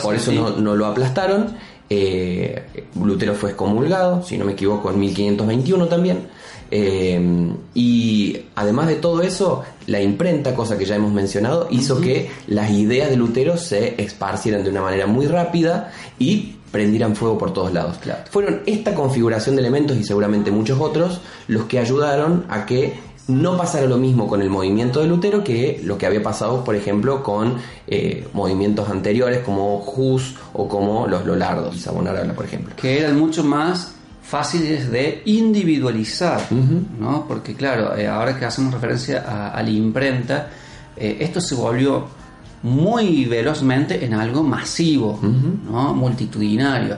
por 0.01 0.15
eso 0.15 0.31
no, 0.31 0.75
lo 0.75 0.85
aplastaron. 0.85 1.57
Eh, 1.89 2.85
Lutero 3.01 3.33
fue 3.33 3.51
excomulgado, 3.51 4.23
si 4.23 4.37
no 4.37 4.45
me 4.45 4.53
equivoco, 4.53 4.91
en 4.91 4.99
1521 4.99 5.87
también. 5.87 6.27
Eh, 6.71 7.49
y 7.73 8.37
además 8.55 8.87
de 8.87 8.95
todo 8.95 9.21
eso, 9.21 9.63
la 9.87 10.01
imprenta, 10.01 10.53
cosa 10.53 10.77
que 10.77 10.85
ya 10.85 10.95
hemos 10.95 11.11
mencionado, 11.11 11.67
hizo 11.71 11.99
que 11.99 12.29
las 12.47 12.69
ideas 12.71 13.09
de 13.09 13.17
Lutero 13.17 13.57
se 13.57 14.01
esparcieran 14.01 14.63
de 14.63 14.69
una 14.69 14.81
manera 14.81 15.07
muy 15.07 15.25
rápida 15.25 15.91
y 16.19 16.55
prendieran 16.71 17.15
fuego 17.15 17.37
por 17.37 17.53
todos 17.53 17.73
lados. 17.73 17.97
Fueron 18.29 18.61
esta 18.65 18.93
configuración 18.93 19.55
de 19.55 19.61
elementos 19.61 19.97
y 19.97 20.03
seguramente 20.03 20.51
muchos 20.51 20.79
otros 20.79 21.21
los 21.47 21.65
que 21.65 21.79
ayudaron 21.79 22.45
a 22.49 22.65
que 22.65 22.93
no 23.29 23.55
pasara 23.55 23.85
lo 23.85 23.97
mismo 23.97 24.27
con 24.27 24.41
el 24.41 24.49
movimiento 24.49 25.01
de 25.01 25.07
Lutero 25.07 25.43
que 25.43 25.79
lo 25.83 25.97
que 25.97 26.07
había 26.07 26.21
pasado, 26.21 26.63
por 26.63 26.75
ejemplo, 26.75 27.23
con 27.23 27.57
eh, 27.87 28.27
movimientos 28.33 28.89
anteriores 28.89 29.39
como 29.39 29.77
Hus 29.77 30.35
o 30.53 30.67
como 30.67 31.07
los 31.07 31.25
Lolardos, 31.25 31.79
Savonarala, 31.79 32.33
por 32.33 32.45
ejemplo. 32.45 32.75
Que 32.75 32.99
eran 32.99 33.17
mucho 33.17 33.43
más 33.43 33.93
fáciles 34.23 34.91
de 34.91 35.21
individualizar, 35.25 36.41
¿no? 36.99 37.25
Porque 37.27 37.53
claro, 37.53 37.95
eh, 37.95 38.07
ahora 38.07 38.37
que 38.37 38.45
hacemos 38.45 38.73
referencia 38.73 39.51
a, 39.53 39.61
la 39.61 39.69
imprenta, 39.69 40.49
eh, 40.97 41.17
esto 41.19 41.39
se 41.39 41.55
volvió 41.55 42.07
muy 42.63 43.25
velozmente 43.25 44.03
en 44.03 44.13
algo 44.15 44.43
masivo, 44.43 45.19
¿no? 45.21 45.93
multitudinario, 45.93 46.97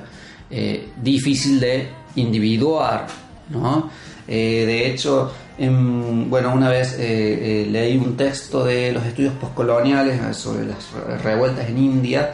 difícil 1.01 1.59
de 1.59 1.89
individuar, 2.15 3.05
¿no? 3.49 3.89
de 4.27 4.89
hecho, 4.89 5.31
bueno, 5.69 6.53
una 6.53 6.69
vez 6.69 6.97
leí 6.97 7.97
un 7.97 8.17
texto 8.17 8.63
de 8.63 8.91
los 8.91 9.05
estudios 9.05 9.33
postcoloniales 9.33 10.35
sobre 10.35 10.65
las 10.65 11.21
revueltas 11.23 11.69
en 11.69 11.77
India, 11.77 12.33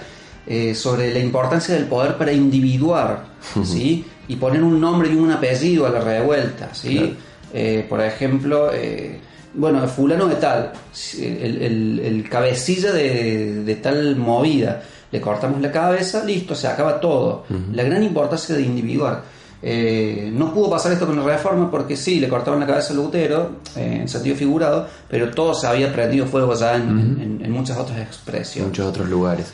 sobre 0.73 1.13
la 1.13 1.19
importancia 1.19 1.75
del 1.75 1.85
poder 1.85 2.17
para 2.17 2.31
individuar, 2.31 3.25
¿sí? 3.63 4.05
y 4.27 4.35
poner 4.35 4.63
un 4.63 4.79
nombre 4.79 5.09
y 5.11 5.15
un 5.15 5.31
apellido 5.31 5.85
a 5.85 5.89
la 5.89 5.99
revuelta, 6.01 6.73
¿sí? 6.73 7.15
Eh, 7.53 7.85
por 7.87 8.01
ejemplo, 8.01 8.71
eh, 8.73 9.19
bueno, 9.53 9.87
fulano 9.87 10.27
de 10.27 10.35
tal, 10.35 10.73
el, 11.17 12.25
cabecilla 12.29 12.91
de, 12.91 13.79
tal 13.81 14.15
movida, 14.17 14.83
le 15.11 15.21
cortamos 15.21 15.61
la 15.61 15.71
cabeza, 15.71 16.23
listo, 16.25 16.53
se 16.53 16.67
acaba 16.67 16.99
todo. 16.99 17.45
La 17.71 17.83
gran 17.83 18.03
importancia 18.03 18.55
de 18.55 18.63
individuar. 18.63 19.23
Eh, 19.61 20.29
no 20.33 20.53
pudo 20.53 20.69
pasar 20.69 20.91
esto 20.91 21.07
con 21.07 21.17
la 21.17 21.23
reforma 21.23 21.71
porque 21.71 21.95
sí, 21.95 22.19
le 22.19 22.29
cortaron 22.29 22.59
la 22.59 22.67
cabeza 22.67 22.93
a 22.93 22.95
Lutero, 22.95 23.57
en 23.75 24.07
sentido 24.07 24.35
figurado, 24.35 24.87
pero 25.09 25.31
todo 25.31 25.53
se 25.53 25.67
había 25.67 25.91
prendido 25.91 26.25
fuego 26.27 26.53
ya 26.53 26.75
en, 26.75 27.41
en 27.43 27.51
muchas 27.51 27.77
otras 27.77 27.99
expresiones. 27.99 28.69
Muchos 28.69 28.87
otros 28.87 29.09
lugares. 29.09 29.51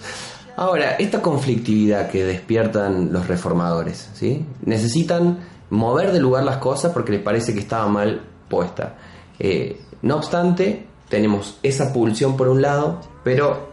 Ahora, 0.55 0.91
esta 0.98 1.22
conflictividad 1.22 2.10
que 2.10 2.24
despiertan 2.24 3.12
los 3.12 3.27
reformadores, 3.27 4.10
¿sí? 4.13 4.45
Necesitan 4.65 5.39
mover 5.72 6.12
de 6.12 6.19
lugar 6.19 6.43
las 6.43 6.57
cosas 6.57 6.91
porque 6.93 7.13
les 7.13 7.22
parece 7.22 7.53
que 7.53 7.60
estaba 7.60 7.88
mal 7.88 8.22
puesta. 8.50 8.95
Eh, 9.39 9.81
no 10.03 10.17
obstante, 10.17 10.86
tenemos 11.10 11.57
esa 11.63 11.91
pulsión 11.91 12.38
por 12.38 12.50
un 12.50 12.62
lado, 12.62 13.01
pero 13.24 13.73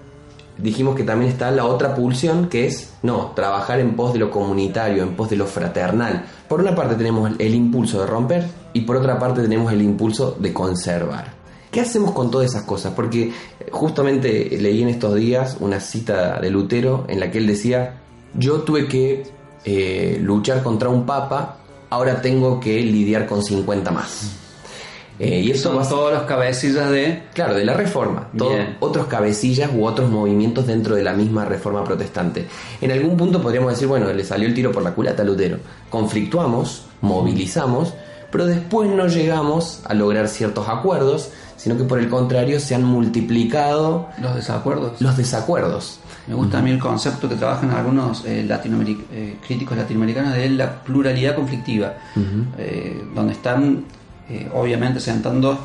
dijimos 0.63 0.95
que 0.97 1.05
también 1.05 1.31
está 1.31 1.51
la 1.51 1.65
otra 1.65 1.95
pulsión 1.95 2.49
que 2.49 2.67
es, 2.67 2.93
no, 3.03 3.33
trabajar 3.35 3.81
en 3.81 3.95
pos 3.97 4.13
de 4.13 4.19
lo 4.19 4.31
comunitario, 4.31 5.03
en 5.03 5.17
pos 5.17 5.31
de 5.31 5.37
lo 5.37 5.47
fraternal. 5.47 6.25
Por 6.49 6.61
una 6.61 6.75
parte 6.75 6.95
tenemos 6.95 7.33
el 7.39 7.55
impulso 7.55 8.01
de 8.01 8.07
romper 8.07 8.47
y 8.73 8.83
por 8.83 8.97
otra 8.97 9.19
parte 9.19 9.43
tenemos 9.43 9.73
el 9.73 9.83
impulso 9.83 10.37
de 10.39 10.53
conservar. 10.53 11.41
¿Qué 11.71 11.81
hacemos 11.81 12.13
con 12.13 12.31
todas 12.31 12.51
esas 12.51 12.65
cosas? 12.65 12.93
Porque 12.95 13.29
eh, 13.29 13.33
justamente 13.71 14.59
leí 14.59 14.83
en 14.83 14.89
estos 14.89 15.15
días 15.15 15.57
una 15.61 15.79
cita 15.79 16.41
de 16.41 16.51
Lutero 16.51 17.05
en 17.09 17.21
la 17.21 17.31
que 17.31 17.39
él 17.39 17.47
decía, 17.47 18.01
yo 18.35 18.63
tuve 18.63 18.89
que 18.89 19.23
eh, 19.65 20.19
luchar 20.21 20.63
contra 20.63 20.89
un 20.89 21.07
papa, 21.07 21.59
ahora 21.91 22.21
tengo 22.21 22.59
que 22.59 22.81
lidiar 22.81 23.27
con 23.27 23.43
50 23.43 23.91
más. 23.93 24.40
Eh, 25.21 25.41
y 25.41 25.51
eso 25.51 25.73
son 25.73 25.89
todos 25.89 26.15
los 26.15 26.23
cabecillas 26.23 26.91
de... 26.91 27.25
Claro, 27.35 27.55
de 27.55 27.65
la 27.65 27.75
reforma. 27.75 28.29
Todos 28.37 28.59
otros 28.81 29.07
cabecillas 29.07 29.71
u 29.75 29.85
otros 29.85 30.11
movimientos 30.11 30.67
dentro 30.67 30.95
de 30.97 31.05
la 31.05 31.13
misma 31.13 31.45
reforma 31.45 31.85
protestante. 31.85 32.47
En 32.81 32.91
algún 32.91 33.17
punto 33.17 33.43
podríamos 33.43 33.73
decir, 33.73 33.87
bueno, 33.87 34.11
le 34.13 34.25
salió 34.25 34.49
el 34.49 34.55
tiro 34.55 34.73
por 34.73 34.83
la 34.83 34.93
culata 34.93 35.23
a 35.23 35.27
Lutero. 35.27 35.59
Conflictuamos, 35.91 36.87
movilizamos, 37.03 37.93
pero 38.33 38.47
después 38.47 38.89
no 38.89 39.09
llegamos 39.09 39.83
a 39.85 39.93
lograr 39.93 40.27
ciertos 40.27 40.69
acuerdos 40.69 41.31
sino 41.61 41.77
que 41.77 41.85
por 41.85 41.99
el 41.99 42.09
contrario 42.09 42.59
se 42.59 42.75
han 42.75 42.85
multiplicado 42.85 44.09
los 44.19 44.35
desacuerdos. 44.35 44.99
Los 45.03 45.19
desacuerdos. 45.19 46.01
Me 46.27 46.35
gusta 46.35 46.59
a 46.59 46.63
mí 46.63 46.71
el 46.71 46.79
concepto 46.79 47.29
que 47.29 47.35
trabajan 47.35 47.71
algunos 47.73 48.25
eh, 48.25 48.49
eh, 48.49 49.37
críticos 49.47 49.77
latinoamericanos 49.77 50.33
de 50.33 50.49
la 50.49 50.83
pluralidad 50.83 51.35
conflictiva, 51.35 51.97
eh, 52.57 53.05
donde 53.15 53.35
están 53.35 53.85
obviamente 54.53 55.01
sentando 55.01 55.59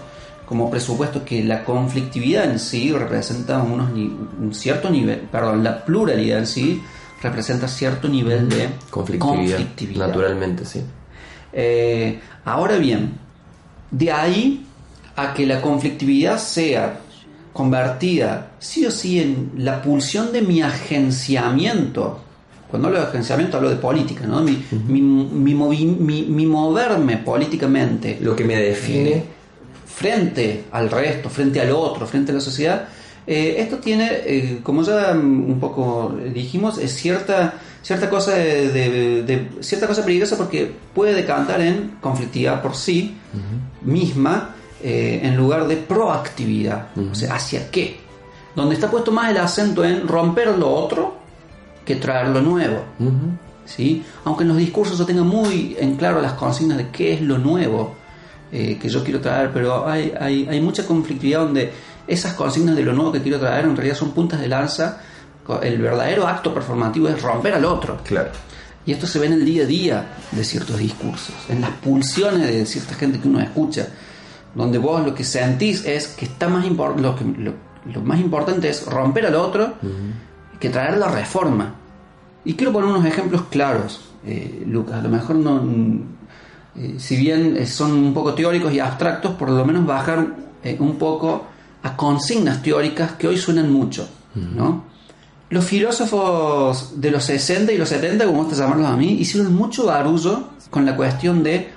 como 0.45 0.69
presupuesto 0.69 1.25
que 1.25 1.43
la 1.43 1.63
conflictividad 1.63 2.45
en 2.45 2.59
sí 2.59 2.91
representa 2.91 3.61
unos 3.61 3.89
un 3.91 4.53
cierto 4.53 4.89
nivel, 4.89 5.21
perdón, 5.31 5.63
la 5.63 5.83
pluralidad 5.83 6.39
en 6.39 6.47
sí 6.47 6.81
representa 7.21 7.67
cierto 7.67 8.07
nivel 8.07 8.49
de 8.49 8.69
conflictividad. 8.89 10.07
Naturalmente, 10.07 10.65
sí. 10.65 10.81
Eh, 11.51 12.19
ahora 12.43 12.77
bien, 12.77 13.13
de 13.89 14.11
ahí 14.11 14.65
a 15.15 15.33
que 15.33 15.45
la 15.45 15.61
conflictividad 15.61 16.37
sea 16.37 16.99
convertida 17.53 18.51
sí 18.59 18.85
o 18.85 18.91
sí 18.91 19.21
en 19.21 19.53
la 19.57 19.81
pulsión 19.81 20.33
de 20.33 20.41
mi 20.41 20.61
agenciamiento. 20.61 22.24
Cuando 22.69 22.87
hablo 22.87 22.99
de 22.99 23.07
agenciamiento 23.07 23.57
hablo 23.57 23.69
de 23.69 23.75
política, 23.75 24.25
¿no? 24.25 24.41
Mi, 24.41 24.63
mi, 24.87 26.45
moverme 26.45 27.17
políticamente. 27.17 28.17
Lo 28.21 28.35
que 28.35 28.43
me 28.43 28.55
define. 28.55 29.09
Eh, 29.09 29.23
frente 29.95 30.65
al 30.71 30.91
resto, 30.91 31.29
frente 31.29 31.61
al 31.61 31.71
otro, 31.71 32.05
frente 32.05 32.31
a 32.31 32.35
la 32.35 32.41
sociedad. 32.41 32.87
Eh, 33.25 33.55
esto 33.59 33.77
tiene, 33.77 34.09
eh, 34.25 34.59
como 34.61 34.83
ya 34.83 35.11
un 35.13 35.57
poco 35.59 36.15
dijimos, 36.33 36.77
es 36.77 36.93
cierta, 36.93 37.55
cierta, 37.81 38.09
cosa 38.09 38.33
de, 38.33 39.49
cierta 39.61 39.87
cosa 39.87 40.03
peligrosa 40.03 40.37
porque 40.37 40.71
puede 40.93 41.13
decantar 41.13 41.61
en 41.61 41.97
conflictividad 42.01 42.61
por 42.61 42.75
sí 42.75 43.15
misma 43.81 44.55
eh, 44.83 45.21
en 45.23 45.35
lugar 45.37 45.67
de 45.67 45.77
proactividad. 45.77 46.89
O 47.11 47.15
sea, 47.15 47.35
¿hacia 47.35 47.71
qué? 47.71 47.97
Donde 48.55 48.75
está 48.75 48.91
puesto 48.91 49.11
más 49.11 49.31
el 49.31 49.37
acento 49.37 49.83
en 49.83 50.07
romper 50.07 50.49
lo 50.57 50.69
otro 50.69 51.14
que 51.85 51.95
traer 51.95 52.29
lo 52.29 52.41
nuevo. 52.41 52.83
¿sí? 53.65 54.03
Aunque 54.25 54.43
en 54.43 54.49
los 54.49 54.57
discursos 54.57 54.97
yo 54.97 55.05
tenga 55.05 55.23
muy 55.23 55.75
en 55.79 55.95
claro 55.95 56.21
las 56.21 56.33
consignas 56.33 56.77
de 56.77 56.89
qué 56.89 57.13
es 57.13 57.21
lo 57.21 57.37
nuevo 57.37 57.95
eh, 58.51 58.77
que 58.81 58.89
yo 58.89 59.03
quiero 59.03 59.21
traer, 59.21 59.51
pero 59.53 59.87
hay, 59.87 60.13
hay, 60.19 60.47
hay 60.49 60.61
mucha 60.61 60.85
conflictividad 60.85 61.41
donde 61.41 61.71
esas 62.07 62.33
consignas 62.33 62.75
de 62.75 62.83
lo 62.83 62.93
nuevo 62.93 63.11
que 63.11 63.21
quiero 63.21 63.39
traer 63.39 63.65
en 63.65 63.75
realidad 63.75 63.95
son 63.95 64.11
puntas 64.11 64.39
de 64.39 64.47
lanza. 64.47 65.01
El 65.61 65.79
verdadero 65.79 66.27
acto 66.27 66.53
performativo 66.53 67.07
es 67.07 67.21
romper 67.21 67.53
al 67.53 67.65
otro. 67.65 67.99
Claro. 68.03 68.31
Y 68.85 68.91
esto 68.91 69.05
se 69.05 69.19
ve 69.19 69.27
en 69.27 69.33
el 69.33 69.45
día 69.45 69.63
a 69.63 69.67
día 69.67 70.05
de 70.31 70.43
ciertos 70.43 70.77
discursos, 70.77 71.35
en 71.49 71.61
las 71.61 71.71
pulsiones 71.71 72.47
de 72.47 72.65
cierta 72.65 72.95
gente 72.95 73.19
que 73.19 73.27
uno 73.27 73.39
escucha 73.39 73.87
donde 74.55 74.77
vos 74.77 75.05
lo 75.05 75.13
que 75.13 75.23
sentís 75.23 75.85
es 75.85 76.07
que 76.07 76.25
está 76.25 76.47
más 76.47 76.65
lo, 76.65 77.15
lo, 77.93 78.01
más 78.01 78.19
importante 78.19 78.69
es 78.69 78.85
romper 78.85 79.27
al 79.27 79.35
otro 79.35 79.73
que 80.59 80.69
traer 80.69 80.97
la 80.97 81.07
reforma. 81.07 81.75
Y 82.43 82.53
quiero 82.53 82.71
poner 82.71 82.89
unos 82.89 83.05
ejemplos 83.05 83.43
claros, 83.49 84.01
eh, 84.25 84.63
Lucas. 84.67 84.99
A 84.99 85.01
lo 85.01 85.09
mejor 85.09 85.35
no, 85.35 85.61
eh, 86.75 86.95
si 86.97 87.15
bien 87.15 87.57
eh, 87.57 87.65
son 87.65 87.91
un 87.91 88.13
poco 88.13 88.33
teóricos 88.33 88.73
y 88.73 88.79
abstractos, 88.79 89.33
por 89.33 89.49
lo 89.49 89.65
menos 89.65 89.85
bajar 89.85 90.45
un 90.79 90.95
poco 90.95 91.45
a 91.83 91.95
consignas 91.95 92.63
teóricas 92.63 93.11
que 93.13 93.27
hoy 93.27 93.37
suenan 93.37 93.71
mucho, 93.71 94.09
¿no? 94.33 94.83
Los 95.51 95.63
filósofos 95.63 96.99
de 96.99 97.11
los 97.11 97.23
60 97.23 97.71
y 97.71 97.77
los 97.77 97.89
70, 97.89 98.25
como 98.25 98.43
gusta 98.43 98.55
llamarlos 98.55 98.87
a 98.87 98.97
mí, 98.97 99.13
hicieron 99.13 99.53
mucho 99.53 99.85
barullo 99.85 100.45
con 100.71 100.87
la 100.87 100.95
cuestión 100.95 101.43
de, 101.43 101.69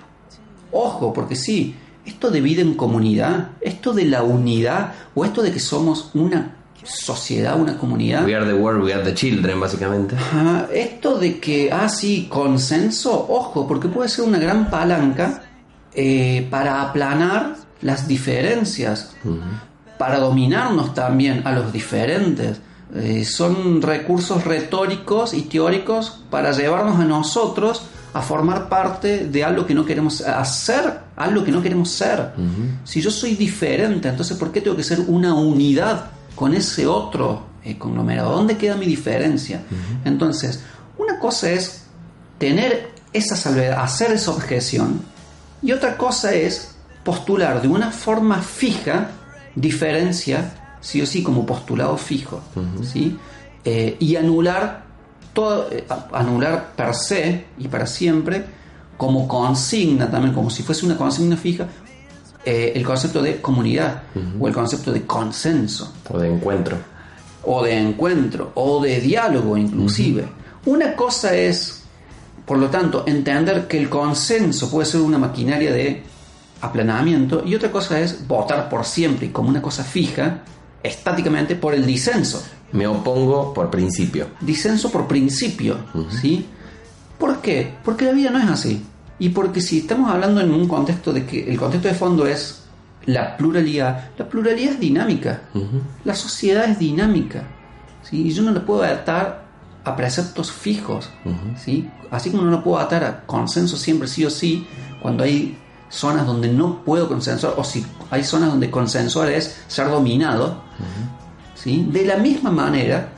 ojo, 0.73 1.13
porque 1.13 1.37
sí, 1.37 1.77
esto 2.07 2.31
de 2.31 2.41
vida 2.41 2.63
en 2.63 2.75
comunidad, 2.75 3.51
esto 3.61 3.93
de 3.93 4.07
la 4.07 4.23
unidad 4.23 4.95
o 5.15 5.27
esto 5.27 5.43
de 5.43 5.53
que 5.53 5.61
somos 5.61 6.11
una 6.15 6.57
sociedad, 6.85 7.59
una 7.59 7.77
comunidad. 7.77 8.25
We 8.25 8.35
are 8.35 8.47
the 8.47 8.55
world, 8.55 8.85
we 8.85 8.93
are 8.93 9.03
the 9.03 9.15
children, 9.15 9.61
básicamente. 9.61 10.17
esto 10.73 11.19
de 11.19 11.39
que, 11.39 11.71
ah, 11.73 11.89
sí, 11.89 12.27
consenso, 12.29 13.27
ojo, 13.29 13.67
porque 13.67 13.89
puede 13.89 14.09
ser 14.09 14.25
una 14.25 14.39
gran 14.39 14.71
palanca 14.71 15.43
eh, 15.95 16.47
para 16.51 16.83
aplanar 16.83 17.57
las 17.81 18.09
diferencias, 18.09 19.15
para 19.99 20.19
dominarnos 20.19 20.95
también 20.95 21.47
a 21.47 21.53
los 21.53 21.73
diferentes. 21.73 22.61
Eh, 22.95 23.25
son 23.25 23.83
recursos 23.83 24.45
retóricos 24.45 25.35
y 25.35 25.43
teóricos 25.43 26.25
para 26.31 26.53
llevarnos 26.53 26.99
a 26.99 27.05
nosotros 27.05 27.83
a 28.15 28.23
formar 28.23 28.71
parte 28.71 29.27
de 29.27 29.45
algo 29.45 29.67
que 29.67 29.75
no 29.75 29.85
queremos 29.85 30.23
hacer, 30.23 31.01
algo 31.15 31.45
que 31.45 31.53
no 31.53 31.63
queremos 31.63 31.91
ser. 31.91 32.33
Si 32.85 33.03
yo 33.03 33.11
soy 33.11 33.35
diferente, 33.35 34.09
entonces 34.09 34.37
¿por 34.37 34.51
qué 34.51 34.63
tengo 34.63 34.77
que 34.77 34.83
ser 34.83 35.01
una 35.01 35.35
unidad 35.35 36.07
con 36.39 36.55
ese 36.55 36.87
otro 36.87 37.43
eh, 37.65 37.77
conglomerado? 37.77 38.33
¿Dónde 38.33 38.57
queda 38.57 38.77
mi 38.77 38.87
diferencia? 38.87 39.63
Entonces, 40.05 40.63
una 40.97 41.19
cosa 41.19 41.51
es 41.51 41.83
tener 42.39 42.93
esa 43.13 43.37
salvedad, 43.37 43.83
hacer 43.83 44.13
esa 44.13 44.31
objeción, 44.31 45.03
y 45.61 45.73
otra 45.73 45.97
cosa 45.97 46.33
es 46.33 46.77
postular 47.03 47.61
de 47.61 47.67
una 47.67 47.91
forma 47.91 48.41
fija 48.41 49.11
diferencia, 49.57 50.77
sí 50.81 51.03
o 51.03 51.07
sí, 51.07 51.25
como 51.25 51.45
postulado 51.45 51.97
fijo, 51.97 52.41
¿sí? 52.83 53.19
Eh, 53.65 53.97
y 53.99 54.15
anular 54.15 54.85
eh, 55.71 55.87
anular 56.13 56.73
per 56.75 56.95
se 56.95 57.47
y 57.59 57.69
para 57.69 57.87
siempre 57.87 58.45
como 58.97 59.29
consigna 59.29 60.11
también, 60.11 60.35
como 60.35 60.51
si 60.51 60.63
fuese 60.63 60.85
una 60.85 60.97
consigna 60.97 61.37
fija, 61.37 61.69
eh, 62.45 62.73
el 62.75 62.85
concepto 62.85 63.23
de 63.23 63.41
comunidad 63.41 64.03
o 64.39 64.49
el 64.49 64.55
concepto 64.55 64.93
de 64.93 65.07
consenso. 65.07 65.93
O 66.09 66.19
de 66.19 66.29
encuentro. 66.29 66.77
O 67.45 67.63
de 67.63 67.79
encuentro, 67.79 68.53
o 68.55 68.83
de 68.83 69.01
diálogo 69.01 69.57
inclusive. 69.57 70.27
Una 70.67 70.95
cosa 70.95 71.35
es, 71.35 71.83
por 72.45 72.59
lo 72.59 72.69
tanto, 72.69 73.05
entender 73.07 73.67
que 73.67 73.79
el 73.79 73.89
consenso 73.89 74.71
puede 74.71 74.87
ser 74.87 75.01
una 75.01 75.19
maquinaria 75.19 75.73
de 75.73 76.03
aplanamiento 76.61 77.43
y 77.45 77.55
otra 77.55 77.71
cosa 77.71 78.01
es 78.01 78.27
votar 78.27 78.69
por 78.69 78.85
siempre 78.85 79.31
como 79.33 79.49
una 79.49 79.63
cosa 79.63 79.85
fija, 79.85 80.43
estáticamente, 80.83 81.57
por 81.57 81.75
el 81.75 81.87
disenso. 81.87 82.43
Me 82.73 82.87
opongo 82.87 83.55
por 83.55 83.71
principio. 83.71 84.29
Disenso 84.41 84.91
por 84.91 85.07
principio, 85.07 85.79
¿sí? 86.21 86.47
¿Por 87.19 87.41
qué? 87.41 87.75
Porque 87.85 88.05
la 88.05 88.13
vida 88.13 88.31
no 88.31 88.39
es 88.39 88.49
así. 88.49 88.85
Y 89.19 89.31
porque 89.31 89.61
si 89.61 89.79
estamos 89.79 90.11
hablando 90.11 90.41
en 90.41 90.53
un 90.53 90.69
contexto 90.69 91.13
de 91.13 91.27
que 91.27 91.51
el 91.51 91.59
contexto 91.59 91.89
de 91.89 91.95
fondo 91.95 92.27
es 92.27 92.63
la 93.07 93.37
pluralidad, 93.37 94.11
la 94.17 94.29
pluralidad 94.29 94.75
es 94.75 94.81
dinámica. 94.81 95.43
La 96.05 96.15
sociedad 96.15 96.65
es 96.69 96.79
dinámica. 96.79 97.43
¿sí? 98.03 98.29
Y 98.29 98.33
yo 98.33 98.43
no 98.43 98.53
le 98.53 98.61
puedo 98.61 98.83
atar 98.83 99.47
a 99.85 99.97
preceptos 99.97 100.53
fijos. 100.53 101.11
¿sí? 101.57 101.89
Así 102.11 102.31
como 102.31 102.45
no 102.45 102.51
lo 102.51 102.63
puedo 102.63 102.79
atar 102.79 103.05
a 103.05 103.27
consenso 103.27 103.77
siempre 103.77 104.09
sí 104.09 104.25
o 104.25 104.31
sí, 104.31 104.67
cuando 105.03 105.25
hay 105.25 105.59
zonas 105.89 106.27
donde 106.27 106.49
no 106.49 106.85
puedo 106.85 107.09
consensuar, 107.09 107.55
o 107.57 107.65
si 107.65 107.85
hay 108.11 108.23
zonas 108.23 108.51
donde 108.51 108.71
consensuar 108.71 109.31
es 109.31 109.63
ser 109.69 109.89
dominado, 109.89 110.63
de 111.65 112.05
la 112.07 112.17
misma 112.17 112.51
manera, 112.51 113.11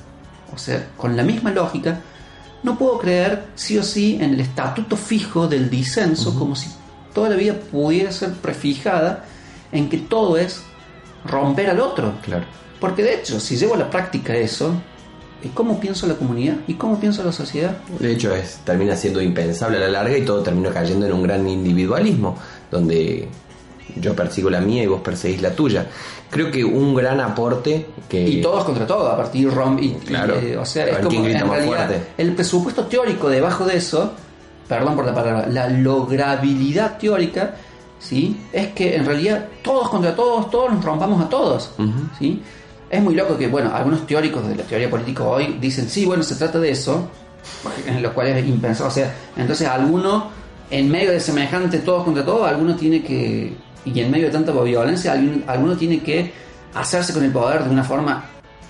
o 0.53 0.59
sea, 0.59 0.89
con 0.97 1.17
la 1.17 1.23
misma 1.23 1.51
lógica, 1.51 2.01
no 2.63 2.79
puedo 2.79 2.99
creer 2.99 3.45
sí 3.55 3.79
o 3.79 3.83
sí 3.83 4.19
en 4.21 4.35
el 4.35 4.41
estatuto 4.41 4.97
fijo 4.97 5.49
del 5.49 5.71
disenso, 5.71 6.39
como 6.39 6.55
si 6.55 6.69
toda 7.15 7.31
la 7.31 7.37
vida 7.37 7.55
pudiera 7.55 8.13
ser 8.13 8.33
prefijada 8.33 9.25
en 9.73 9.89
que 9.89 9.99
todo 9.99 10.37
es 10.37 10.63
romper 11.25 11.71
al 11.71 11.81
otro. 11.81 12.15
Claro. 12.23 12.45
Porque 12.81 13.03
de 13.03 13.15
hecho, 13.15 13.41
si 13.41 13.57
llevo 13.57 13.75
a 13.75 13.79
la 13.79 13.91
práctica 13.91 14.35
eso, 14.35 14.75
¿cómo 15.55 15.81
pienso 15.81 16.07
la 16.07 16.15
comunidad? 16.15 16.57
¿Y 16.67 16.75
cómo 16.75 16.99
pienso 16.99 17.23
la 17.23 17.33
sociedad? 17.33 17.77
De 17.99 18.13
hecho, 18.13 18.35
es, 18.35 18.61
termina 18.65 18.97
siendo 18.97 19.21
impensable 19.21 19.77
a 19.79 19.81
la 19.81 19.89
larga 19.89 20.17
y 20.17 20.25
todo 20.25 20.43
termina 20.43 20.71
cayendo 20.71 21.07
en 21.07 21.13
un 21.13 21.23
gran 21.23 21.47
individualismo, 21.49 22.37
donde 22.71 23.29
yo 23.97 24.15
persigo 24.15 24.51
la 24.51 24.61
mía 24.61 24.83
y 24.83 24.87
vos 24.87 25.01
perseguís 25.01 25.43
la 25.43 25.51
tuya. 25.51 25.87
Creo 26.31 26.51
que 26.51 26.65
un 26.65 26.95
gran 26.95 27.21
aporte 27.21 27.87
que... 28.09 28.29
Y 28.29 28.41
todos 28.41 28.65
contra 28.65 28.87
todos, 28.87 29.13
a 29.13 29.17
partir 29.17 29.51
de 29.51 29.85
y, 29.85 29.93
claro, 30.07 30.37
eh, 30.37 30.57
o 30.57 30.65
sea, 30.65 30.87
es 30.87 30.99
como 30.99 31.27
en 31.27 31.49
realidad 31.49 31.91
el 32.17 32.35
presupuesto 32.35 32.85
teórico 32.85 33.29
debajo 33.29 33.65
de 33.65 33.77
eso, 33.77 34.13
perdón 34.69 34.97
por 34.97 35.05
la 35.05 35.15
palabra, 35.15 35.47
la 35.49 35.69
lograbilidad 35.69 36.99
teórica, 36.99 37.55
¿sí? 37.99 38.41
Es 38.53 38.69
que 38.69 38.97
en 38.97 39.05
realidad 39.05 39.47
todos 39.63 39.89
contra 39.89 40.15
todos, 40.15 40.51
todos 40.51 40.73
nos 40.73 40.85
rompamos 40.85 41.25
a 41.25 41.29
todos, 41.29 41.73
¿sí? 42.19 42.43
Es 42.89 43.01
muy 43.01 43.15
loco 43.15 43.39
que, 43.39 43.47
bueno, 43.47 43.73
algunos 43.73 44.05
teóricos 44.07 44.47
de 44.49 44.57
la 44.57 44.65
teoría 44.65 44.91
política 44.91 45.23
hoy 45.23 45.59
dicen, 45.61 45.89
sí, 45.89 46.05
bueno, 46.05 46.25
se 46.25 46.35
trata 46.35 46.59
de 46.59 46.71
eso, 46.71 47.09
en 47.87 48.03
lo 48.03 48.13
cual 48.13 48.29
es 48.29 48.47
impensado, 48.47 48.89
o 48.89 48.93
sea, 48.93 49.15
entonces 49.37 49.69
alguno, 49.69 50.31
en 50.71 50.91
medio 50.91 51.13
de 51.13 51.21
semejante 51.21 51.79
todos 51.79 52.05
contra 52.05 52.25
todos, 52.25 52.49
alguno 52.49 52.75
tiene 52.75 53.03
que 53.03 53.55
y 53.85 54.01
en 54.01 54.11
medio 54.11 54.27
de 54.27 54.33
tanta 54.33 54.53
violencia 54.53 55.13
alguno 55.47 55.77
tiene 55.77 56.01
que 56.01 56.33
hacerse 56.75 57.13
con 57.13 57.25
el 57.25 57.33
poder 57.33 57.65
de 57.65 57.71
una 57.71 57.85
forma 57.85 58.25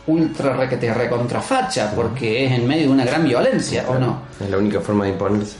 ultra 0.07 0.57
requete 0.57 0.92
recontrafacha 0.92 1.92
porque 1.94 2.46
es 2.46 2.53
en 2.53 2.66
medio 2.66 2.87
de 2.87 2.92
una 2.92 3.05
gran 3.05 3.25
violencia 3.25 3.85
o 3.88 3.99
no 3.99 4.23
es 4.40 4.51
la 4.51 4.59
única 4.59 4.81
forma 4.81 5.05
de 5.05 5.11
imponerse. 5.11 5.57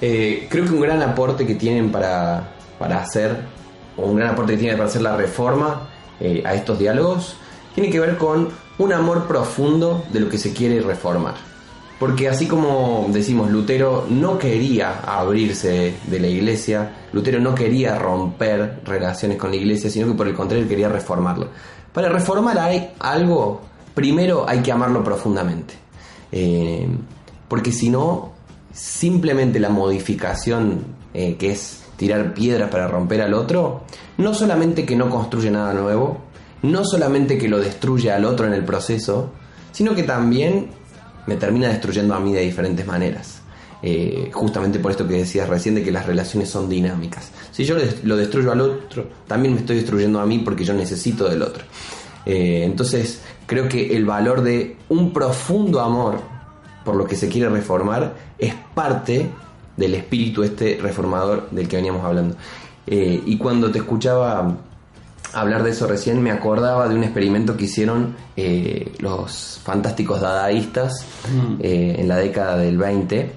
Eh, 0.00 0.46
creo 0.50 0.64
que 0.64 0.72
un 0.72 0.80
gran 0.80 1.02
aporte 1.02 1.46
que 1.46 1.54
tienen 1.54 1.90
para, 1.90 2.48
para 2.78 3.00
hacer 3.00 3.36
o 3.96 4.06
un 4.06 4.16
gran 4.16 4.30
aporte 4.30 4.52
que 4.52 4.58
tiene 4.58 4.76
para 4.76 4.88
hacer 4.88 5.02
la 5.02 5.16
reforma 5.16 5.88
eh, 6.20 6.42
a 6.44 6.54
estos 6.54 6.78
diálogos 6.78 7.36
tiene 7.74 7.90
que 7.90 8.00
ver 8.00 8.16
con 8.16 8.48
un 8.78 8.92
amor 8.92 9.26
profundo 9.26 10.04
de 10.12 10.20
lo 10.20 10.28
que 10.28 10.38
se 10.38 10.52
quiere 10.52 10.80
reformar 10.80 11.51
Porque 12.02 12.28
así 12.28 12.48
como 12.48 13.06
decimos, 13.10 13.48
Lutero 13.48 14.06
no 14.10 14.36
quería 14.36 15.02
abrirse 15.02 15.94
de 16.04 16.18
la 16.18 16.26
iglesia, 16.26 16.96
Lutero 17.12 17.38
no 17.38 17.54
quería 17.54 17.96
romper 17.96 18.80
relaciones 18.84 19.38
con 19.38 19.50
la 19.50 19.56
iglesia, 19.56 19.88
sino 19.88 20.08
que 20.08 20.14
por 20.14 20.26
el 20.26 20.34
contrario 20.34 20.66
quería 20.66 20.88
reformarlo. 20.88 21.50
Para 21.92 22.08
reformar 22.08 22.58
hay 22.58 22.90
algo, 22.98 23.60
primero 23.94 24.44
hay 24.48 24.62
que 24.62 24.72
amarlo 24.72 25.04
profundamente. 25.04 25.74
Eh, 26.32 26.88
porque 27.46 27.70
si 27.70 27.88
no, 27.88 28.32
simplemente 28.72 29.60
la 29.60 29.68
modificación 29.68 30.80
eh, 31.14 31.36
que 31.36 31.52
es 31.52 31.84
tirar 31.96 32.34
piedras 32.34 32.68
para 32.68 32.88
romper 32.88 33.22
al 33.22 33.32
otro, 33.32 33.84
no 34.18 34.34
solamente 34.34 34.84
que 34.84 34.96
no 34.96 35.08
construye 35.08 35.52
nada 35.52 35.72
nuevo, 35.72 36.18
no 36.62 36.84
solamente 36.84 37.38
que 37.38 37.48
lo 37.48 37.60
destruye 37.60 38.10
al 38.10 38.24
otro 38.24 38.48
en 38.48 38.54
el 38.54 38.64
proceso, 38.64 39.30
sino 39.70 39.94
que 39.94 40.02
también 40.02 40.81
me 41.26 41.36
termina 41.36 41.68
destruyendo 41.68 42.14
a 42.14 42.20
mí 42.20 42.32
de 42.32 42.40
diferentes 42.40 42.86
maneras. 42.86 43.42
Eh, 43.84 44.30
justamente 44.32 44.78
por 44.78 44.92
esto 44.92 45.08
que 45.08 45.14
decías 45.14 45.48
recién 45.48 45.74
de 45.74 45.82
que 45.82 45.90
las 45.90 46.06
relaciones 46.06 46.48
son 46.48 46.68
dinámicas. 46.68 47.32
Si 47.50 47.64
yo 47.64 47.76
lo 48.04 48.16
destruyo 48.16 48.52
al 48.52 48.60
otro, 48.60 49.06
también 49.26 49.54
me 49.54 49.60
estoy 49.60 49.76
destruyendo 49.76 50.20
a 50.20 50.26
mí 50.26 50.38
porque 50.38 50.64
yo 50.64 50.72
necesito 50.72 51.28
del 51.28 51.42
otro. 51.42 51.64
Eh, 52.24 52.62
entonces 52.64 53.20
creo 53.46 53.68
que 53.68 53.96
el 53.96 54.04
valor 54.04 54.42
de 54.42 54.76
un 54.88 55.12
profundo 55.12 55.80
amor 55.80 56.20
por 56.84 56.94
lo 56.94 57.06
que 57.06 57.16
se 57.16 57.28
quiere 57.28 57.48
reformar 57.48 58.14
es 58.38 58.54
parte 58.74 59.28
del 59.76 59.94
espíritu 59.94 60.42
este 60.44 60.78
reformador 60.80 61.48
del 61.50 61.66
que 61.66 61.76
veníamos 61.76 62.04
hablando. 62.04 62.36
Eh, 62.86 63.20
y 63.26 63.36
cuando 63.36 63.70
te 63.70 63.78
escuchaba 63.78 64.56
hablar 65.32 65.62
de 65.62 65.70
eso 65.70 65.86
recién, 65.86 66.22
me 66.22 66.30
acordaba 66.30 66.88
de 66.88 66.94
un 66.94 67.04
experimento 67.04 67.56
que 67.56 67.64
hicieron 67.64 68.16
eh, 68.36 68.92
los 68.98 69.60
fantásticos 69.62 70.20
dadaístas 70.20 71.04
mm. 71.32 71.54
eh, 71.60 71.96
en 71.98 72.08
la 72.08 72.16
década 72.16 72.56
del 72.56 72.76
20. 72.78 73.32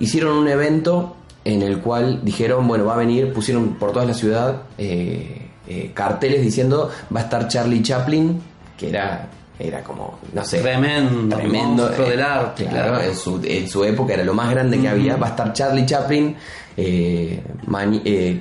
Hicieron 0.00 0.36
un 0.36 0.48
evento 0.48 1.16
en 1.44 1.62
el 1.62 1.80
cual 1.80 2.20
dijeron, 2.24 2.66
bueno, 2.66 2.84
va 2.84 2.94
a 2.94 2.98
venir, 2.98 3.32
pusieron 3.32 3.74
por 3.74 3.92
toda 3.92 4.04
la 4.04 4.14
ciudad 4.14 4.62
eh, 4.78 5.48
carteles 5.94 6.42
diciendo, 6.42 6.90
va 7.14 7.20
a 7.20 7.22
estar 7.24 7.48
Charlie 7.48 7.82
Chaplin, 7.82 8.40
que 8.76 8.88
era 8.88 9.28
era 9.58 9.82
como, 9.84 10.18
no 10.32 10.44
sé, 10.44 10.58
tremendo, 10.60 11.36
tremendo 11.36 11.88
del 11.88 12.20
arte, 12.20 12.66
claro, 12.66 13.00
En, 13.00 13.14
su, 13.14 13.40
en, 13.44 13.68
su, 13.68 13.84
época 13.84 14.14
era 14.14 14.24
lo 14.24 14.34
más 14.34 14.50
grande 14.50 14.80
que 14.80 14.88
había. 14.88 15.16
Va 15.16 15.28
a 15.28 15.30
estar 15.30 15.52
Charlie 15.52 15.86
Chaplin, 15.86 16.34
qué 16.74 17.40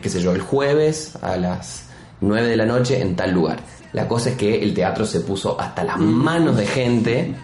sé 0.03 0.19
yo, 0.19 0.31
el 0.31 0.41
jueves 0.41 1.15
a 1.21 1.37
las 1.37 1.90
9 2.21 2.47
de 2.47 2.55
la 2.55 2.65
noche 2.65 3.01
en 3.01 3.15
tal 3.15 3.31
lugar. 3.31 3.59
La 3.93 4.07
cosa 4.07 4.29
es 4.29 4.35
que 4.37 4.63
el 4.63 4.73
teatro 4.73 5.05
se 5.05 5.19
puso 5.19 5.59
hasta 5.59 5.83
las 5.83 5.97
manos 5.97 6.55
de 6.55 6.65
gente 6.65 7.35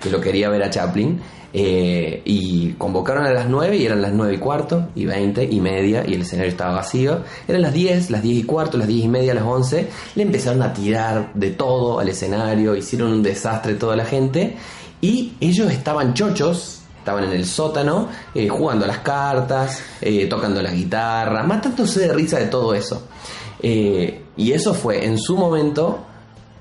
que 0.00 0.10
lo 0.10 0.20
quería 0.20 0.48
ver 0.48 0.62
a 0.62 0.70
Chaplin. 0.70 1.20
Eh, 1.50 2.20
y 2.26 2.72
convocaron 2.72 3.24
a 3.24 3.32
las 3.32 3.48
9 3.48 3.74
y 3.78 3.86
eran 3.86 4.02
las 4.02 4.12
9 4.12 4.34
y 4.34 4.38
cuarto, 4.38 4.88
y 4.94 5.06
20 5.06 5.44
y 5.44 5.60
media, 5.60 6.04
y 6.06 6.12
el 6.12 6.20
escenario 6.20 6.50
estaba 6.50 6.74
vacío. 6.74 7.22
Eran 7.46 7.62
las 7.62 7.72
10, 7.72 8.10
las 8.10 8.22
10 8.22 8.38
y 8.38 8.42
cuarto, 8.44 8.76
las 8.76 8.86
10 8.86 9.04
y 9.06 9.08
media, 9.08 9.34
las 9.34 9.44
11. 9.44 9.88
Le 10.14 10.22
empezaron 10.22 10.62
a 10.62 10.72
tirar 10.72 11.32
de 11.34 11.50
todo 11.50 12.00
al 12.00 12.08
escenario, 12.08 12.76
hicieron 12.76 13.12
un 13.12 13.22
desastre 13.22 13.74
toda 13.74 13.96
la 13.96 14.04
gente. 14.04 14.56
Y 15.00 15.32
ellos 15.40 15.70
estaban 15.70 16.12
chochos, 16.12 16.77
estaban 17.08 17.24
en 17.24 17.32
el 17.32 17.46
sótano, 17.46 18.08
eh, 18.34 18.48
jugando 18.48 18.84
a 18.84 18.88
las 18.88 18.98
cartas, 18.98 19.80
eh, 20.02 20.26
tocando 20.26 20.60
la 20.60 20.70
guitarra, 20.70 21.42
matándose 21.42 22.00
de 22.00 22.12
risa 22.12 22.38
de 22.38 22.46
todo 22.48 22.74
eso. 22.74 23.04
Eh, 23.62 24.24
y 24.36 24.52
eso 24.52 24.74
fue 24.74 25.06
en 25.06 25.16
su 25.16 25.34
momento 25.34 26.00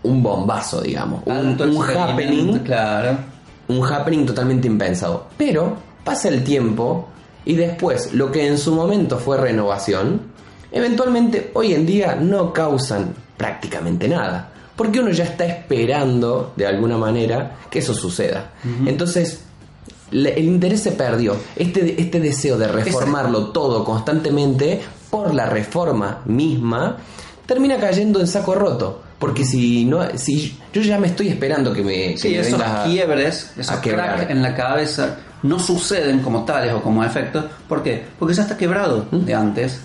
un 0.04 0.24
bombazo, 0.24 0.82
digamos. 0.82 1.24
Un, 1.26 1.58
happening. 1.84 2.60
Claro. 2.60 3.18
Un 3.68 3.86
happening 3.86 4.26
totalmente 4.26 4.68
impensado. 4.68 5.28
Pero 5.38 5.76
pasa 6.06 6.30
el 6.30 6.46
tiempo 6.46 7.10
y 7.44 7.56
después 7.56 8.14
lo 8.14 8.32
que 8.32 8.48
en 8.48 8.58
su 8.58 8.74
momento 8.74 9.18
fue 9.18 9.36
renovación, 9.36 10.32
eventualmente 10.72 11.52
hoy 11.56 11.74
en 11.74 11.86
día 11.86 12.16
no 12.16 12.54
causan 12.54 13.14
prácticamente 13.36 14.08
nada. 14.08 14.50
Porque 14.78 15.02
uno 15.02 15.12
ya 15.12 15.26
está 15.26 15.46
esperando 15.46 16.54
de 16.56 16.68
alguna 16.68 16.98
manera 16.98 17.58
que 17.70 17.80
eso 17.80 17.94
suceda. 17.94 18.52
Entonces, 18.86 19.42
el 20.12 20.46
interés 20.46 20.82
se 20.82 20.92
perdió. 20.92 21.36
Este, 21.56 22.02
este 22.02 22.20
deseo 22.20 22.58
de 22.58 22.68
reformarlo 22.68 23.48
todo 23.48 23.84
constantemente 23.84 24.82
por 25.10 25.34
la 25.34 25.46
reforma 25.46 26.22
misma, 26.26 26.98
termina 27.46 27.78
cayendo 27.78 28.20
en 28.20 28.28
saco 28.28 28.56
roto. 28.56 29.02
Porque 29.20 29.44
si 29.44 29.84
no, 29.86 30.00
si 30.16 30.58
yo 30.72 30.82
ya 30.82 31.00
me 31.00 31.08
estoy 31.08 31.30
esperando 31.30 31.74
que 31.74 31.82
me, 31.82 32.18
sí, 32.18 32.36
esos 32.36 32.62
quiebres, 32.86 33.52
esos 33.58 33.78
cracks 33.78 34.30
en 34.30 34.44
la 34.44 34.54
cabeza 34.54 35.18
no 35.42 35.58
suceden 35.58 36.20
como 36.20 36.46
tales 36.46 36.74
o 36.74 36.82
como 36.82 37.04
efectos. 37.04 37.46
¿Por 37.68 37.82
qué? 37.82 38.04
Porque 38.20 38.36
ya 38.36 38.44
está 38.44 38.56
quebrado 38.56 39.08
de 39.12 39.34
antes. 39.34 39.82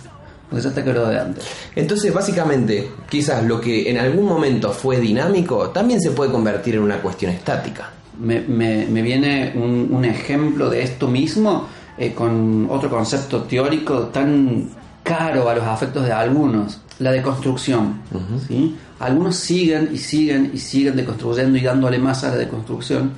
Porque 0.50 0.62
ya 0.62 0.68
está 0.68 0.84
quebrado 0.84 1.08
de 1.08 1.18
antes. 1.18 1.44
Entonces, 1.74 2.12
básicamente, 2.12 2.90
quizás 3.08 3.42
lo 3.44 3.58
que 3.58 3.90
en 3.90 3.98
algún 3.98 4.26
momento 4.26 4.70
fue 4.70 5.00
dinámico 5.00 5.70
también 5.70 5.98
se 5.98 6.10
puede 6.10 6.30
convertir 6.30 6.74
en 6.74 6.82
una 6.82 7.00
cuestión 7.00 7.32
estática. 7.32 7.90
Me, 8.22 8.40
me, 8.40 8.86
me 8.86 9.02
viene 9.02 9.52
un, 9.54 9.88
un, 9.90 10.04
ejemplo 10.04 10.70
de 10.70 10.82
esto 10.82 11.08
mismo 11.08 11.66
eh, 11.98 12.12
con 12.14 12.68
otro 12.70 12.88
concepto 12.88 13.42
teórico 13.42 14.06
tan 14.06 14.68
caro 15.02 15.48
a 15.48 15.54
los 15.54 15.64
afectos 15.64 16.04
de 16.04 16.12
algunos, 16.12 16.80
la 16.98 17.12
deconstrucción. 17.12 18.00
¿sí? 18.46 18.76
Algunos 19.00 19.36
siguen 19.36 19.90
y 19.92 19.98
siguen 19.98 20.50
y 20.54 20.58
siguen 20.58 20.96
deconstruyendo 20.96 21.58
y 21.58 21.62
dándole 21.62 21.98
más 21.98 22.24
a 22.24 22.28
la 22.28 22.36
deconstrucción. 22.36 23.12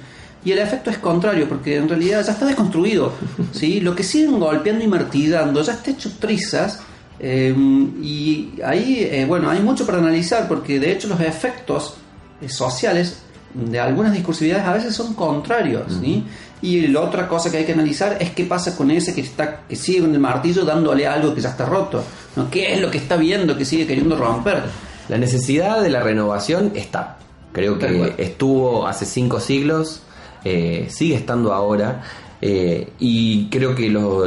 Y 0.44 0.52
el 0.52 0.58
efecto 0.58 0.90
es 0.90 0.98
contrario, 0.98 1.48
porque 1.48 1.76
en 1.76 1.88
realidad 1.88 2.24
ya 2.24 2.32
está 2.32 2.46
desconstruido. 2.46 3.12
¿sí? 3.52 3.80
Lo 3.80 3.94
que 3.94 4.02
siguen 4.02 4.38
golpeando 4.38 4.84
y 4.84 4.88
martillando 4.88 5.62
ya 5.62 5.72
está 5.72 5.90
hecho 5.90 6.10
trizas. 6.18 6.80
Eh, 7.18 7.54
y 8.02 8.54
ahí, 8.64 9.08
eh, 9.10 9.24
bueno, 9.26 9.48
hay 9.48 9.60
mucho 9.60 9.86
para 9.86 9.98
analizar, 9.98 10.48
porque 10.48 10.80
de 10.80 10.92
hecho 10.92 11.08
los 11.08 11.20
efectos 11.20 11.96
eh, 12.40 12.48
sociales 12.48 13.23
de 13.54 13.80
algunas 13.80 14.12
discursividades 14.12 14.66
a 14.66 14.72
veces 14.72 14.94
son 14.94 15.14
contrarios. 15.14 15.84
¿sí? 16.00 16.24
Y 16.60 16.88
la 16.88 17.00
otra 17.00 17.28
cosa 17.28 17.50
que 17.50 17.58
hay 17.58 17.64
que 17.64 17.72
analizar 17.72 18.16
es 18.20 18.30
qué 18.32 18.44
pasa 18.44 18.76
con 18.76 18.90
ese 18.90 19.14
que 19.14 19.20
está 19.20 19.60
que 19.68 19.76
sigue 19.76 20.00
con 20.00 20.12
el 20.12 20.20
martillo 20.20 20.64
dándole 20.64 21.06
algo 21.06 21.34
que 21.34 21.40
ya 21.40 21.50
está 21.50 21.64
roto. 21.64 22.02
¿no? 22.36 22.50
¿Qué 22.50 22.74
es 22.74 22.80
lo 22.80 22.90
que 22.90 22.98
está 22.98 23.16
viendo 23.16 23.56
que 23.56 23.64
sigue 23.64 23.86
queriendo 23.86 24.16
romper? 24.16 24.62
La 25.08 25.18
necesidad 25.18 25.82
de 25.82 25.90
la 25.90 26.00
renovación 26.00 26.72
está. 26.74 27.18
Creo 27.52 27.78
que 27.78 28.14
estuvo 28.18 28.86
hace 28.86 29.06
cinco 29.06 29.38
siglos, 29.38 30.02
eh, 30.44 30.88
sigue 30.90 31.14
estando 31.14 31.52
ahora. 31.52 32.02
Eh, 32.40 32.92
y 32.98 33.48
creo 33.48 33.74
que 33.74 33.88
lo, 33.88 34.26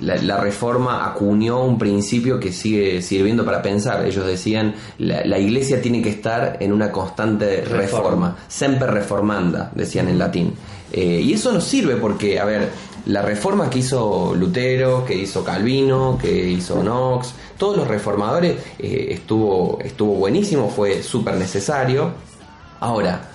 la, 0.00 0.36
reforma 0.36 1.06
acuñó 1.06 1.64
un 1.64 1.78
principio 1.78 2.40
que 2.40 2.52
sigue 2.52 3.02
sirviendo 3.02 3.44
para 3.44 3.62
pensar. 3.62 4.04
Ellos 4.04 4.26
decían, 4.26 4.74
la, 4.98 5.24
la 5.24 5.38
iglesia 5.38 5.80
tiene 5.80 6.02
que 6.02 6.10
estar 6.10 6.58
en 6.60 6.72
una 6.72 6.90
constante 6.90 7.62
reforma, 7.62 7.78
reforma. 7.78 8.36
semper 8.48 8.90
reformanda, 8.90 9.70
decían 9.74 10.08
en 10.08 10.18
latín. 10.18 10.54
Eh, 10.92 11.20
y 11.24 11.32
eso 11.32 11.52
nos 11.52 11.64
sirve 11.64 11.96
porque, 11.96 12.40
a 12.40 12.44
ver, 12.44 12.68
la 13.06 13.22
reforma 13.22 13.70
que 13.70 13.78
hizo 13.78 14.34
Lutero, 14.34 15.04
que 15.04 15.14
hizo 15.14 15.44
Calvino, 15.44 16.18
que 16.20 16.50
hizo 16.50 16.80
Knox, 16.80 17.32
todos 17.56 17.76
los 17.76 17.88
reformadores 17.88 18.56
eh, 18.78 19.08
estuvo, 19.10 19.78
estuvo 19.82 20.14
buenísimo, 20.14 20.68
fue 20.68 21.02
súper 21.02 21.36
necesario. 21.36 22.12
Ahora, 22.80 23.30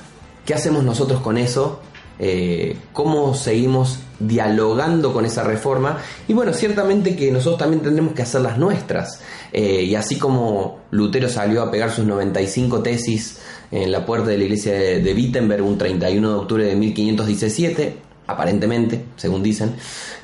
¿qué 0.46 0.54
hacemos 0.54 0.84
nosotros 0.84 1.22
con 1.22 1.38
eso? 1.38 1.80
Eh, 2.18 2.78
¿Cómo 2.94 3.34
seguimos 3.34 4.00
dialogando 4.20 5.12
con 5.12 5.26
esa 5.26 5.44
reforma? 5.44 5.98
Y 6.28 6.34
bueno, 6.34 6.54
ciertamente 6.54 7.16
que 7.16 7.32
nosotros 7.32 7.60
también 7.60 7.82
tendremos 7.82 8.14
que 8.14 8.22
hacer 8.22 8.42
las 8.42 8.58
nuestras. 8.58 9.22
y 9.54 9.96
así 9.96 10.18
como 10.18 10.80
Lutero 10.92 11.30
salió 11.30 11.62
a 11.62 11.72
pegar 11.72 11.92
sus 11.92 12.06
95 12.06 12.82
tesis 12.82 13.40
en 13.72 13.92
la 13.92 14.06
puerta 14.06 14.30
de 14.30 14.38
la 14.38 14.44
iglesia 14.44 14.74
de, 14.74 15.14
Wittenberg 15.14 15.64
un 15.64 15.78
31 15.78 16.30
de 16.30 16.36
octubre 16.36 16.66
de 16.66 16.76
1517, 16.76 17.98
aparentemente, 18.28 19.06
según 19.16 19.44
dicen. 19.44 19.76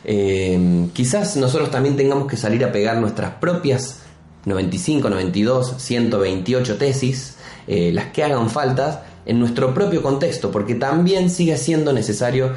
Eh, 0.03 0.87
quizás 0.93 1.35
nosotros 1.37 1.71
también 1.71 1.95
tengamos 1.95 2.27
que 2.27 2.37
salir 2.37 2.63
a 2.63 2.71
pegar 2.71 2.97
nuestras 2.97 3.31
propias 3.35 3.99
95, 4.45 5.09
92, 5.09 5.75
128 5.77 6.77
tesis, 6.77 7.35
eh, 7.67 7.91
las 7.93 8.07
que 8.07 8.23
hagan 8.23 8.49
falta 8.49 9.05
en 9.25 9.39
nuestro 9.39 9.73
propio 9.73 10.01
contexto, 10.01 10.51
porque 10.51 10.75
también 10.75 11.29
sigue 11.29 11.57
siendo 11.57 11.93
necesario 11.93 12.53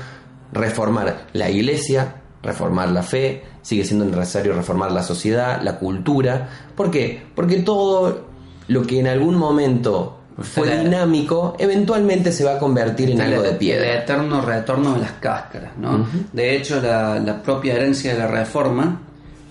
reformar 0.53 1.27
la 1.33 1.51
iglesia, 1.51 2.17
reformar 2.43 2.91
la 2.91 3.03
fe, 3.03 3.43
sigue 3.63 3.85
siendo 3.85 4.05
necesario 4.05 4.55
reformar 4.55 4.93
la 4.93 5.03
sociedad, 5.03 5.61
la 5.63 5.79
cultura. 5.79 6.49
¿Por 6.77 6.91
qué? 6.91 7.23
Porque 7.35 7.57
todo 7.57 8.27
lo 8.69 8.83
que 8.83 9.01
en 9.01 9.07
algún 9.09 9.37
momento 9.37 10.21
fue 10.39 10.79
dinámico, 10.79 11.55
eventualmente 11.59 12.33
se 12.33 12.45
va 12.45 12.55
a 12.55 12.59
convertir 12.59 13.11
en 13.11 13.21
algo 13.21 13.43
de 13.43 13.53
piedra. 13.53 13.93
El 13.93 13.99
eterno 14.03 14.41
retorno 14.41 14.95
de 14.95 15.01
las 15.01 15.13
cáscaras, 15.13 15.77
¿no? 15.79 16.07
De 16.33 16.57
hecho, 16.57 16.81
la, 16.81 17.41
propia 17.45 17.75
herencia 17.75 18.13
de 18.13 18.19
la 18.19 18.27
reforma 18.27 19.01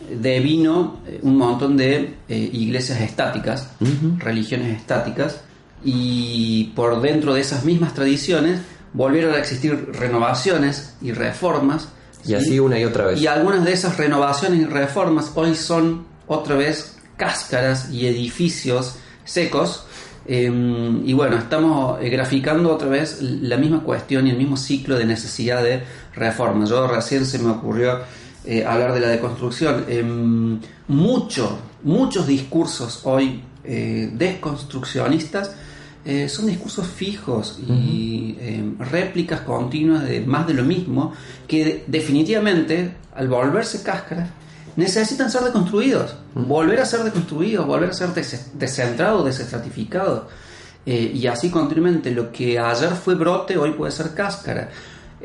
devino 0.10 1.00
eh, 1.08 1.20
un 1.24 1.38
montón 1.38 1.78
de 1.78 2.16
eh, 2.28 2.50
iglesias 2.54 3.00
estáticas, 3.02 3.72
religiones 4.20 4.78
estáticas, 4.78 5.43
y 5.84 6.72
por 6.76 7.02
dentro 7.02 7.34
de 7.34 7.42
esas 7.42 7.66
mismas 7.66 7.94
tradiciones 7.94 8.62
volvieron 8.94 9.34
a 9.34 9.40
existir 9.40 9.90
renovaciones 9.94 10.96
y 11.02 11.12
reformas. 11.12 11.90
Y 12.26 12.36
así 12.36 12.60
una 12.60 12.80
y 12.80 12.86
otra 12.86 13.08
vez. 13.08 13.22
Y 13.22 13.28
algunas 13.28 13.66
de 13.66 13.74
esas 13.74 13.98
renovaciones 13.98 14.62
y 14.62 14.66
reformas 14.66 15.32
hoy 15.36 15.56
son 15.56 16.06
otra 16.28 16.56
vez 16.56 16.98
cáscaras 17.18 17.92
y 17.92 18.08
edificios 18.08 18.96
secos. 19.26 19.86
Em, 20.26 21.06
y 21.06 21.12
bueno, 21.12 21.38
estamos 21.38 22.02
eh, 22.02 22.10
graficando 22.10 22.74
otra 22.74 22.88
vez 22.88 23.22
la 23.22 23.58
misma 23.58 23.84
cuestión 23.84 24.26
y 24.26 24.30
el 24.30 24.38
mismo 24.38 24.56
ciclo 24.56 24.98
de 24.98 25.06
necesidad 25.06 25.62
de 25.62 25.84
reforma. 26.16 26.66
Yo 26.66 26.88
recién 26.88 27.26
se 27.26 27.40
me 27.40 27.50
ocurrió 27.50 28.00
eh, 28.46 28.66
hablar 28.66 28.94
de 28.94 29.02
la 29.02 29.10
deconstrucción. 29.10 29.86
Em, 29.90 30.62
mucho, 30.88 31.60
muchos 31.84 32.26
discursos 32.26 33.02
hoy 33.04 33.44
eh, 33.66 34.12
desconstruccionistas 34.14 35.56
eh, 36.06 36.28
son 36.28 36.48
discursos 36.48 36.88
fijos 36.88 37.60
y 37.68 38.38
em, 38.40 38.78
réplicas 38.80 39.42
continuas 39.42 40.04
de 40.04 40.22
más 40.22 40.46
de 40.46 40.54
lo 40.54 40.64
mismo 40.64 41.14
que 41.48 41.86
definitivamente 41.88 42.96
al 43.16 43.28
volverse 43.28 43.84
cáscaras 43.84 44.30
necesitan 44.76 45.30
ser 45.30 45.44
deconstruidos, 45.44 46.16
volver 46.34 46.82
a 46.82 46.86
ser 46.86 47.04
deconstruidos, 47.04 47.66
volver 47.66 47.92
a 47.92 47.94
ser 47.94 48.10
descentrados, 48.54 49.24
desestratificados. 49.24 50.24
y 50.86 51.28
así 51.28 51.50
continuamente, 51.50 52.12
lo 52.12 52.32
que 52.32 52.60
ayer 52.60 52.90
fue 52.90 53.16
brote 53.16 53.56
hoy 53.58 53.72
puede 53.72 53.92
ser 53.92 54.14
cáscara. 54.14 54.70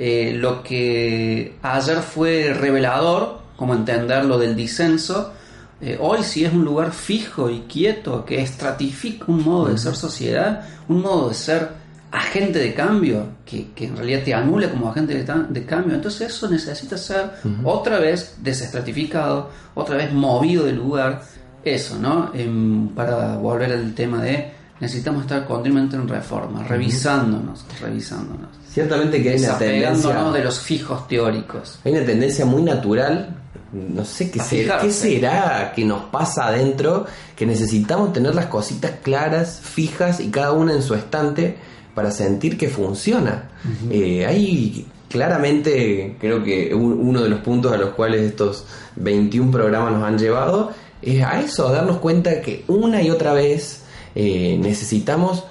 Eh, 0.01 0.33
lo 0.37 0.63
que 0.63 1.57
ayer 1.61 1.99
fue 1.99 2.55
revelador, 2.55 3.41
como 3.57 3.75
entender 3.75 4.25
lo 4.25 4.39
del 4.39 4.55
disenso, 4.55 5.33
eh, 5.81 5.97
hoy 6.01 6.23
sí 6.25 6.45
es 6.45 6.53
un 6.53 6.65
lugar 6.65 6.93
fijo 6.93 7.49
y 7.49 7.61
quieto 7.61 8.25
que 8.25 8.43
estratifica 8.43 9.27
un 9.29 9.45
modo 9.45 9.69
de 9.69 9.79
ser 9.79 9.95
sociedad, 9.95 10.63
un 10.89 11.03
modo 11.03 11.29
de 11.29 11.35
ser 11.35 11.69
agente 12.11 12.59
de 12.59 12.75
cambio, 12.75 13.27
que, 13.45 13.71
en 13.77 13.97
realidad 13.97 14.23
te 14.25 14.35
anula 14.35 14.71
como 14.71 14.91
agente 14.91 15.15
de, 15.15 15.65
cambio. 15.67 15.95
Entonces 15.95 16.33
eso 16.33 16.49
necesita 16.49 16.97
ser 16.97 17.31
otra 17.65 17.99
vez 17.99 18.37
desestratificado, 18.43 19.51
otra 19.75 19.97
vez 19.97 20.13
movido 20.13 20.65
del 20.65 20.77
lugar. 20.77 21.23
Eso, 21.65 21.99
¿no? 21.99 22.31
Em, 22.35 22.89
para 22.89 23.37
volver 23.37 23.73
al 23.73 23.93
tema 23.93 24.23
de 24.23 24.53
necesitamos 24.81 25.23
estar 25.23 25.45
continuamente 25.45 25.97
en 25.97 26.09
reforma, 26.09 26.63
revisándonos, 26.63 27.67
revisándonos. 27.81 28.49
Ciertamente 28.71 29.23
que 29.23 29.31
hay 29.31 29.43
una 29.43 29.59
tendencia 29.59 30.31
de 30.31 30.45
los 30.45 30.61
fijos 30.61 31.09
teóricos. 31.09 31.81
Hay 31.85 31.93
una 31.93 32.05
tendencia 32.05 32.47
muy 32.47 32.63
natural, 32.63 33.38
no 33.73 34.05
sé 34.05 34.31
qué, 34.31 34.41
será, 34.41 34.79
qué 34.79 34.91
será 34.91 35.73
que 35.75 35.85
nos 35.85 36.05
pasa 36.05 36.47
adentro, 36.47 37.07
que 37.37 37.47
necesitamos 37.47 38.13
tener 38.13 38.35
las 38.35 38.47
cositas 38.47 38.93
claras, 39.03 39.61
fijas 39.63 40.21
y 40.21 40.31
cada 40.31 40.53
una 40.53 40.73
en 40.73 40.83
su 40.83 40.95
estante 40.95 41.57
para 41.95 42.11
sentir 42.11 42.57
que 42.57 42.69
funciona. 42.69 43.51
Eh, 43.91 44.25
hay 44.25 44.87
claramente, 45.09 46.17
creo 46.21 46.43
que 46.43 46.75
uno 46.75 47.23
de 47.23 47.29
los 47.29 47.41
puntos 47.41 47.73
a 47.73 47.77
los 47.77 47.91
cuales 47.91 48.23
estos 48.23 48.67
21 48.97 49.51
programas 49.51 49.93
nos 49.93 50.05
han 50.05 50.19
llevado 50.19 50.73
es 51.03 51.23
a 51.25 51.41
eso, 51.41 51.69
a 51.69 51.73
darnos 51.73 51.99
cuenta 51.99 52.41
que 52.41 52.65
una 52.69 53.03
y 53.03 53.11
otra 53.11 53.33
vez 53.33 53.83
eh, 54.15 54.59
necesitamos 54.61 55.45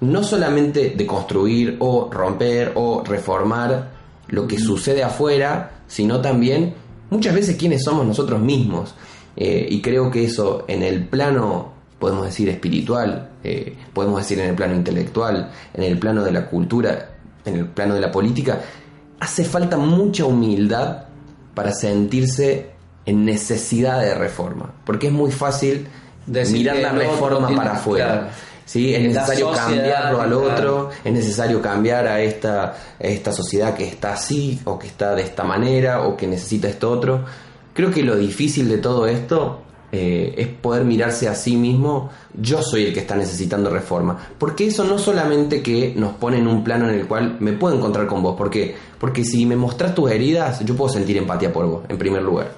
no 0.00 0.24
solamente 0.24 0.90
de 0.90 1.06
construir 1.06 1.76
o 1.78 2.10
romper 2.10 2.72
o 2.74 3.04
reformar 3.04 3.90
lo 4.28 4.48
que 4.48 4.58
sucede 4.58 5.02
afuera, 5.04 5.82
sino 5.86 6.20
también 6.20 6.74
muchas 7.12 7.34
veces 7.34 7.56
quiénes 7.56 7.84
somos 7.84 8.06
nosotros 8.06 8.40
mismos. 8.40 8.94
Eh, 9.36 9.66
y 9.70 9.80
creo 9.80 10.10
que 10.10 10.24
eso 10.24 10.64
en 10.66 10.82
el 10.82 11.06
plano, 11.06 11.72
podemos 11.98 12.26
decir, 12.26 12.48
espiritual, 12.48 13.30
eh, 13.44 13.76
podemos 13.92 14.18
decir 14.18 14.40
en 14.40 14.50
el 14.50 14.54
plano 14.54 14.74
intelectual, 14.74 15.50
en 15.74 15.82
el 15.84 15.98
plano 15.98 16.24
de 16.24 16.32
la 16.32 16.46
cultura, 16.46 17.10
en 17.44 17.54
el 17.54 17.66
plano 17.66 17.94
de 17.94 18.00
la 18.00 18.10
política, 18.10 18.60
hace 19.20 19.44
falta 19.44 19.76
mucha 19.76 20.24
humildad 20.24 21.04
para 21.54 21.72
sentirse 21.72 22.70
en 23.04 23.24
necesidad 23.24 24.00
de 24.00 24.14
reforma, 24.14 24.72
porque 24.84 25.08
es 25.08 25.12
muy 25.12 25.30
fácil 25.30 25.86
mirar 26.26 26.76
la 26.76 26.92
reforma 26.92 27.48
para 27.54 27.72
afuera. 27.72 28.30
¿Sí? 28.72 28.94
Es 28.94 29.02
necesario 29.02 29.52
cambiarlo 29.52 30.22
al 30.22 30.32
otro, 30.32 30.88
es 31.04 31.12
necesario 31.12 31.60
cambiar 31.60 32.06
a 32.06 32.22
esta, 32.22 32.74
esta 32.98 33.30
sociedad 33.30 33.74
que 33.74 33.86
está 33.86 34.14
así 34.14 34.58
o 34.64 34.78
que 34.78 34.86
está 34.86 35.14
de 35.14 35.22
esta 35.22 35.44
manera 35.44 36.02
o 36.02 36.16
que 36.16 36.26
necesita 36.26 36.68
esto 36.68 36.90
otro. 36.90 37.22
Creo 37.74 37.90
que 37.90 38.02
lo 38.02 38.16
difícil 38.16 38.70
de 38.70 38.78
todo 38.78 39.06
esto 39.06 39.60
eh, 39.92 40.32
es 40.38 40.48
poder 40.48 40.84
mirarse 40.84 41.28
a 41.28 41.34
sí 41.34 41.54
mismo, 41.54 42.08
yo 42.32 42.62
soy 42.62 42.84
el 42.84 42.94
que 42.94 43.00
está 43.00 43.14
necesitando 43.14 43.68
reforma. 43.68 44.16
Porque 44.38 44.66
eso 44.66 44.84
no 44.84 44.98
solamente 44.98 45.62
que 45.62 45.92
nos 45.94 46.14
pone 46.14 46.38
en 46.38 46.48
un 46.48 46.64
plano 46.64 46.88
en 46.88 46.98
el 46.98 47.06
cual 47.06 47.36
me 47.40 47.52
puedo 47.52 47.76
encontrar 47.76 48.06
con 48.06 48.22
vos, 48.22 48.36
porque, 48.38 48.74
porque 48.98 49.22
si 49.22 49.44
me 49.44 49.54
mostrás 49.54 49.94
tus 49.94 50.10
heridas, 50.10 50.64
yo 50.64 50.74
puedo 50.74 50.90
sentir 50.90 51.18
empatía 51.18 51.52
por 51.52 51.66
vos, 51.66 51.82
en 51.90 51.98
primer 51.98 52.22
lugar. 52.22 52.52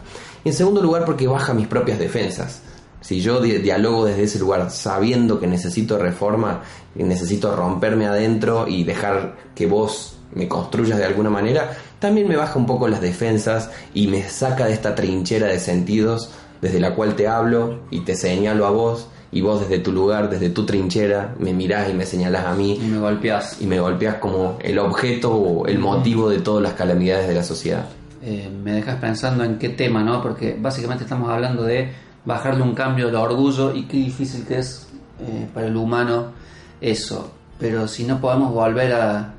Y 0.44 0.50
en 0.50 0.54
segundo 0.54 0.80
lugar, 0.80 1.04
porque 1.04 1.26
baja 1.26 1.54
mis 1.54 1.66
propias 1.66 1.98
defensas. 1.98 2.62
Si 3.04 3.20
yo 3.20 3.38
dialogo 3.42 4.06
desde 4.06 4.22
ese 4.22 4.38
lugar 4.38 4.70
sabiendo 4.70 5.38
que 5.38 5.46
necesito 5.46 5.98
reforma, 5.98 6.62
que 6.96 7.04
necesito 7.04 7.54
romperme 7.54 8.06
adentro 8.06 8.66
y 8.66 8.82
dejar 8.84 9.36
que 9.54 9.66
vos 9.66 10.16
me 10.32 10.48
construyas 10.48 10.96
de 10.96 11.04
alguna 11.04 11.28
manera, 11.28 11.76
también 11.98 12.26
me 12.26 12.36
baja 12.36 12.58
un 12.58 12.64
poco 12.64 12.88
las 12.88 13.02
defensas 13.02 13.70
y 13.92 14.06
me 14.06 14.22
saca 14.22 14.64
de 14.64 14.72
esta 14.72 14.94
trinchera 14.94 15.48
de 15.48 15.58
sentidos 15.58 16.30
desde 16.62 16.80
la 16.80 16.94
cual 16.94 17.14
te 17.14 17.28
hablo 17.28 17.80
y 17.90 18.00
te 18.00 18.16
señalo 18.16 18.64
a 18.64 18.70
vos 18.70 19.08
y 19.30 19.42
vos 19.42 19.60
desde 19.60 19.80
tu 19.80 19.92
lugar, 19.92 20.30
desde 20.30 20.48
tu 20.48 20.64
trinchera, 20.64 21.34
me 21.38 21.52
mirás 21.52 21.90
y 21.90 21.92
me 21.92 22.06
señalás 22.06 22.46
a 22.46 22.54
mí. 22.54 22.78
Y 22.82 22.86
me 22.86 22.98
golpeás. 22.98 23.60
Y 23.60 23.66
me 23.66 23.80
golpeás 23.80 24.14
como 24.14 24.56
el 24.62 24.78
objeto 24.78 25.34
o 25.34 25.66
el 25.66 25.78
motivo 25.78 26.30
de 26.30 26.38
todas 26.38 26.62
las 26.62 26.72
calamidades 26.72 27.28
de 27.28 27.34
la 27.34 27.42
sociedad. 27.42 27.84
Eh, 28.22 28.48
me 28.48 28.72
dejas 28.72 28.96
pensando 28.98 29.44
en 29.44 29.58
qué 29.58 29.68
tema, 29.68 30.02
¿no? 30.02 30.22
Porque 30.22 30.56
básicamente 30.58 31.04
estamos 31.04 31.28
hablando 31.28 31.64
de 31.64 31.92
bajarle 32.24 32.62
un 32.62 32.74
cambio 32.74 33.08
al 33.08 33.16
orgullo 33.16 33.74
y 33.74 33.84
qué 33.84 33.96
difícil 33.98 34.44
que 34.46 34.58
es 34.58 34.88
eh, 35.20 35.48
para 35.52 35.66
el 35.66 35.76
humano 35.76 36.32
eso. 36.80 37.32
Pero 37.58 37.86
si 37.86 38.04
no 38.04 38.20
podemos 38.20 38.52
volver 38.52 38.92
a, 38.92 39.34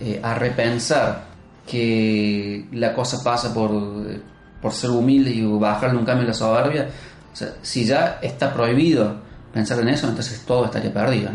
eh, 0.00 0.20
a 0.22 0.34
repensar 0.34 1.26
que 1.66 2.66
la 2.72 2.94
cosa 2.94 3.22
pasa 3.22 3.54
por, 3.54 3.70
por 4.60 4.72
ser 4.72 4.90
humilde 4.90 5.30
y 5.30 5.42
bajarle 5.44 5.98
un 5.98 6.04
cambio 6.04 6.24
a 6.24 6.28
la 6.28 6.34
soberbia, 6.34 6.88
si 7.62 7.84
ya 7.84 8.18
está 8.22 8.52
prohibido 8.52 9.16
pensar 9.52 9.80
en 9.80 9.88
eso, 9.88 10.08
entonces 10.08 10.42
todo 10.46 10.66
estaría 10.66 10.92
perdido. 10.92 11.30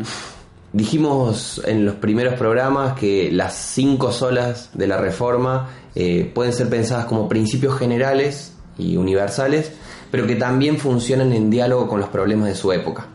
Dijimos 0.71 1.61
en 1.65 1.85
los 1.85 1.95
primeros 1.95 2.35
programas 2.35 2.93
que 2.93 3.31
las 3.31 3.55
cinco 3.55 4.11
solas 4.11 4.69
de 4.73 4.85
la 4.85 4.97
reforma 4.97 5.69
eh, 5.95 6.31
pueden 6.33 6.53
ser 6.53 6.69
pensadas 6.69 7.05
como 7.05 7.27
principios 7.27 7.77
generales 7.79 8.53
y 8.77 8.97
universales 8.97 9.71
pero 10.11 10.25
que 10.25 10.35
también 10.35 10.77
funcionan 10.77 11.33
en 11.33 11.49
diálogo 11.49 11.87
con 11.87 11.99
los 11.99 12.09
problemas 12.09 12.47
de 12.47 12.55
su 12.55 12.71
época. 12.71 13.07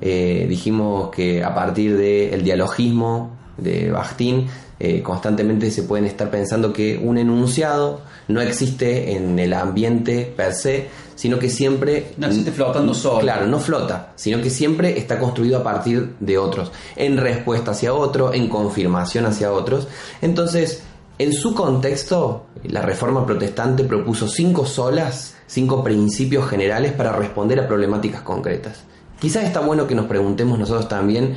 Eh, 0.00 0.46
dijimos 0.48 1.10
que 1.10 1.42
a 1.42 1.54
partir 1.54 1.96
del 1.96 2.42
dialogismo 2.42 3.36
de 3.56 3.90
Bakhtin, 3.90 4.46
eh, 4.78 5.02
constantemente 5.02 5.70
se 5.70 5.84
pueden 5.84 6.04
estar 6.04 6.30
pensando 6.30 6.72
que 6.72 6.98
un 7.02 7.16
enunciado 7.16 8.02
no 8.28 8.40
existe 8.42 9.12
en 9.16 9.38
el 9.38 9.54
ambiente 9.54 10.32
per 10.36 10.52
se, 10.52 10.88
sino 11.14 11.38
que 11.38 11.48
siempre... 11.48 12.12
No 12.18 12.26
existe 12.26 12.52
flotando 12.52 12.92
solo. 12.92 13.20
Claro, 13.20 13.46
no 13.46 13.58
flota, 13.58 14.12
sino 14.16 14.42
que 14.42 14.50
siempre 14.50 14.98
está 14.98 15.18
construido 15.18 15.58
a 15.58 15.62
partir 15.62 16.14
de 16.20 16.36
otros, 16.36 16.72
en 16.94 17.16
respuesta 17.16 17.70
hacia 17.70 17.94
otro, 17.94 18.34
en 18.34 18.48
confirmación 18.48 19.24
hacia 19.24 19.52
otros. 19.52 19.88
Entonces, 20.20 20.82
en 21.18 21.32
su 21.32 21.54
contexto, 21.54 22.44
la 22.64 22.82
Reforma 22.82 23.24
Protestante 23.24 23.84
propuso 23.84 24.28
cinco 24.28 24.66
solas, 24.66 25.34
cinco 25.46 25.82
principios 25.82 26.46
generales 26.46 26.92
para 26.92 27.10
responder 27.12 27.58
a 27.58 27.66
problemáticas 27.66 28.20
concretas. 28.20 28.84
Quizás 29.18 29.44
está 29.44 29.60
bueno 29.60 29.86
que 29.86 29.94
nos 29.94 30.04
preguntemos 30.04 30.58
nosotros 30.58 30.88
también 30.88 31.34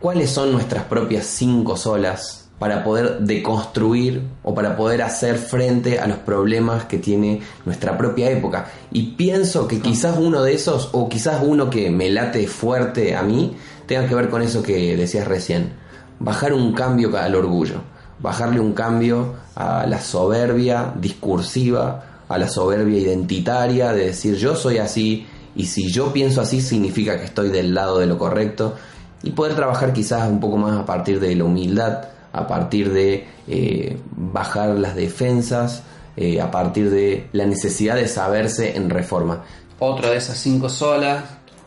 cuáles 0.00 0.28
son 0.28 0.52
nuestras 0.52 0.84
propias 0.84 1.24
cinco 1.24 1.78
solas 1.78 2.50
para 2.58 2.84
poder 2.84 3.20
deconstruir 3.20 4.22
o 4.42 4.54
para 4.54 4.76
poder 4.76 5.00
hacer 5.00 5.38
frente 5.38 5.98
a 5.98 6.06
los 6.06 6.18
problemas 6.18 6.84
que 6.84 6.98
tiene 6.98 7.40
nuestra 7.64 7.96
propia 7.96 8.30
época. 8.30 8.70
Y 8.90 9.12
pienso 9.12 9.66
que 9.66 9.80
quizás 9.80 10.18
uno 10.18 10.42
de 10.42 10.52
esos, 10.52 10.90
o 10.92 11.08
quizás 11.08 11.42
uno 11.42 11.70
que 11.70 11.90
me 11.90 12.10
late 12.10 12.46
fuerte 12.46 13.16
a 13.16 13.22
mí, 13.22 13.56
tenga 13.86 14.06
que 14.06 14.14
ver 14.14 14.28
con 14.28 14.42
eso 14.42 14.62
que 14.62 14.94
decías 14.94 15.26
recién, 15.26 15.72
bajar 16.18 16.52
un 16.52 16.74
cambio 16.74 17.16
al 17.16 17.34
orgullo 17.34 17.91
bajarle 18.22 18.60
un 18.60 18.72
cambio 18.72 19.34
a 19.54 19.84
la 19.86 20.00
soberbia 20.00 20.92
discursiva, 20.96 22.04
a 22.28 22.38
la 22.38 22.48
soberbia 22.48 22.98
identitaria, 22.98 23.92
de 23.92 24.06
decir 24.06 24.36
yo 24.36 24.54
soy 24.54 24.78
así 24.78 25.26
y 25.54 25.66
si 25.66 25.90
yo 25.90 26.12
pienso 26.12 26.40
así 26.40 26.60
significa 26.60 27.18
que 27.18 27.24
estoy 27.24 27.50
del 27.50 27.74
lado 27.74 27.98
de 27.98 28.06
lo 28.06 28.16
correcto 28.16 28.74
y 29.22 29.30
poder 29.30 29.54
trabajar 29.54 29.92
quizás 29.92 30.28
un 30.28 30.40
poco 30.40 30.56
más 30.56 30.78
a 30.78 30.86
partir 30.86 31.20
de 31.20 31.34
la 31.34 31.44
humildad, 31.44 32.04
a 32.32 32.46
partir 32.46 32.92
de 32.92 33.26
eh, 33.46 33.98
bajar 34.16 34.70
las 34.70 34.96
defensas, 34.96 35.82
eh, 36.16 36.40
a 36.40 36.50
partir 36.50 36.90
de 36.90 37.28
la 37.32 37.44
necesidad 37.44 37.96
de 37.96 38.08
saberse 38.08 38.76
en 38.76 38.88
reforma. 38.88 39.42
Otra 39.78 40.10
de 40.10 40.16
esas 40.16 40.38
cinco 40.38 40.68
solas, 40.68 41.24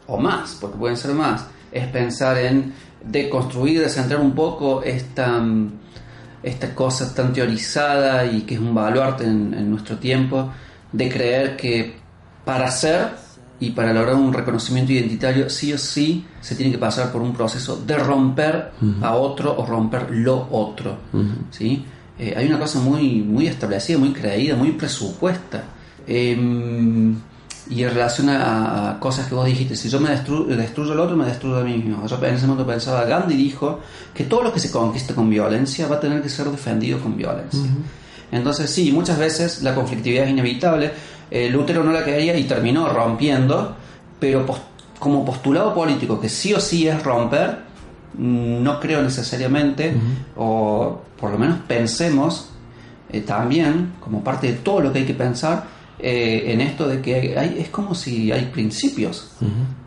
o 0.08 0.18
más, 0.18 0.58
porque 0.60 0.78
pueden 0.78 0.98
ser 0.98 1.12
más, 1.14 1.46
es 1.72 1.88
pensar 1.88 2.38
en 2.38 2.74
deconstruir, 3.04 3.82
descentrar 3.82 4.20
un 4.20 4.34
poco 4.34 4.82
esta 4.84 5.44
esta 6.46 6.74
cosa 6.76 7.14
tan 7.14 7.34
teorizada 7.34 8.26
y 8.26 8.42
que 8.42 8.54
es 8.54 8.60
un 8.60 8.74
baluarte 8.74 9.24
en, 9.24 9.54
en 9.54 9.70
nuestro 9.70 9.98
tiempo, 9.98 10.52
de 10.92 11.10
creer 11.10 11.58
que 11.58 11.96
para 12.46 12.70
ser 12.72 13.26
y 13.60 13.72
para 13.72 13.94
lograr 13.94 14.16
un 14.16 14.34
reconocimiento 14.34 14.92
identitario, 14.92 15.50
sí 15.50 15.74
o 15.74 15.78
sí 15.78 16.26
se 16.42 16.56
tiene 16.56 16.72
que 16.72 16.78
pasar 16.78 17.12
por 17.12 17.22
un 17.22 17.34
proceso 17.34 17.78
de 17.78 17.98
romper 17.98 18.72
a 19.02 19.16
otro 19.16 19.56
o 19.58 19.66
romper 19.66 20.12
lo 20.12 20.48
otro. 20.52 20.98
¿sí? 21.52 21.86
Eh, 22.20 22.34
hay 22.36 22.48
una 22.48 22.60
cosa 22.60 22.80
muy, 22.80 23.22
muy 23.22 23.48
establecida, 23.48 23.98
muy 23.98 24.12
creída, 24.12 24.56
muy 24.56 24.72
presupuesta. 24.72 25.64
Em, 26.06 27.16
y 27.70 27.84
en 27.84 27.90
relación 27.90 28.30
a, 28.30 28.98
cosas 29.00 29.28
que 29.28 29.36
vos 29.36 29.46
dijiste, 29.46 29.76
si 29.76 29.90
yo 29.90 30.00
me 30.00 30.10
destruyo, 30.10 30.56
destruyo 30.56 30.94
al 30.94 31.00
otro, 31.00 31.16
me 31.16 31.26
destruyo 31.26 31.58
a 31.58 31.64
mí 31.64 31.78
mismo. 31.78 32.06
Yo 32.06 32.18
en 32.24 32.36
ese 32.36 32.46
momento 32.46 32.70
pensaba, 32.70 33.06
Gandhi 33.06 33.36
dijo 33.36 33.80
que 34.14 34.26
todo 34.26 34.44
lo 34.44 34.54
que 34.54 34.60
se 34.60 34.72
conquista 34.72 35.16
con 35.16 35.30
violencia 35.30 35.88
va 35.88 35.96
a 35.96 36.00
tener 36.00 36.22
que 36.22 36.30
ser 36.30 36.48
defendido 36.48 37.00
con 37.00 37.18
violencia. 37.18 37.70
Entonces 38.32 38.70
sí, 38.70 38.92
muchas 38.92 39.18
veces 39.18 39.64
la 39.64 39.74
conflictividad 39.74 40.26
es 40.26 40.32
inevitable. 40.32 40.92
Eh, 41.32 41.50
Lutero 41.50 41.84
no 41.84 41.92
la 41.92 42.04
quería 42.04 42.38
y 42.38 42.44
terminó 42.44 42.88
rompiendo, 42.90 43.76
pero 44.20 44.46
como 45.00 45.26
postulado 45.26 45.74
político 45.74 46.20
que 46.20 46.30
sí 46.30 46.54
o 46.54 46.60
sí 46.60 46.88
es 46.88 47.02
romper, 47.04 47.66
no 48.18 48.80
creo 48.80 49.02
necesariamente, 49.02 49.94
o 50.38 51.02
por 51.20 51.32
lo 51.32 51.38
menos 51.38 51.58
pensemos 51.68 52.50
eh, 53.12 53.22
también, 53.22 53.94
como 54.00 54.24
parte 54.24 54.48
de 54.48 54.54
todo 54.54 54.80
lo 54.80 54.94
que 54.94 55.00
hay 55.00 55.06
que 55.06 55.14
pensar, 55.14 55.75
eh, 56.00 56.44
en 56.48 56.62
esto 56.62 56.88
de 56.88 57.02
que 57.02 57.38
hay, 57.38 57.58
es 57.60 57.70
como 57.70 57.96
si 57.96 58.32
hay 58.32 58.46
principios 58.46 59.32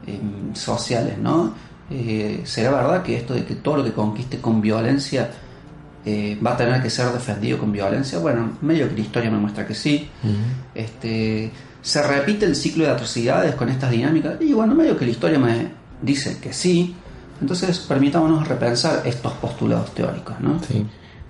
em, 0.06 0.54
sociales, 0.54 1.18
¿no? 1.18 1.54
¿Será 2.44 2.70
verdad 2.70 3.02
que 3.02 3.16
esto 3.16 3.32
de 3.32 3.44
que 3.46 3.54
todo 3.54 3.78
lo 3.78 3.84
que 3.84 3.92
conquiste 3.92 4.38
con 4.40 4.60
violencia 4.60 5.30
eh, 6.10 6.38
va 6.44 6.52
a 6.52 6.56
tener 6.56 6.80
que 6.82 6.88
ser 6.88 7.12
defendido 7.12 7.58
con 7.58 7.70
violencia. 7.70 8.18
Bueno, 8.18 8.56
medio 8.62 8.88
que 8.88 8.94
la 8.94 9.00
historia 9.00 9.30
me 9.30 9.38
muestra 9.38 9.66
que 9.66 9.74
sí. 9.74 10.08
este, 10.74 11.50
se 11.82 12.02
repite 12.02 12.46
el 12.46 12.56
ciclo 12.56 12.84
de 12.84 12.90
atrocidades 12.90 13.54
con 13.54 13.68
estas 13.68 13.90
dinámicas 13.90 14.40
y 14.40 14.54
bueno, 14.54 14.74
medio 14.74 14.96
que 14.96 15.04
la 15.04 15.10
historia 15.10 15.38
me 15.38 15.70
dice 16.00 16.38
que 16.40 16.52
sí. 16.52 16.94
Entonces, 17.40 17.78
permitámonos 17.80 18.48
repensar 18.48 19.02
estos 19.04 19.32
postulados 19.34 19.94
teóricos, 19.94 20.40
¿no? 20.40 20.58
Sí. 20.66 20.86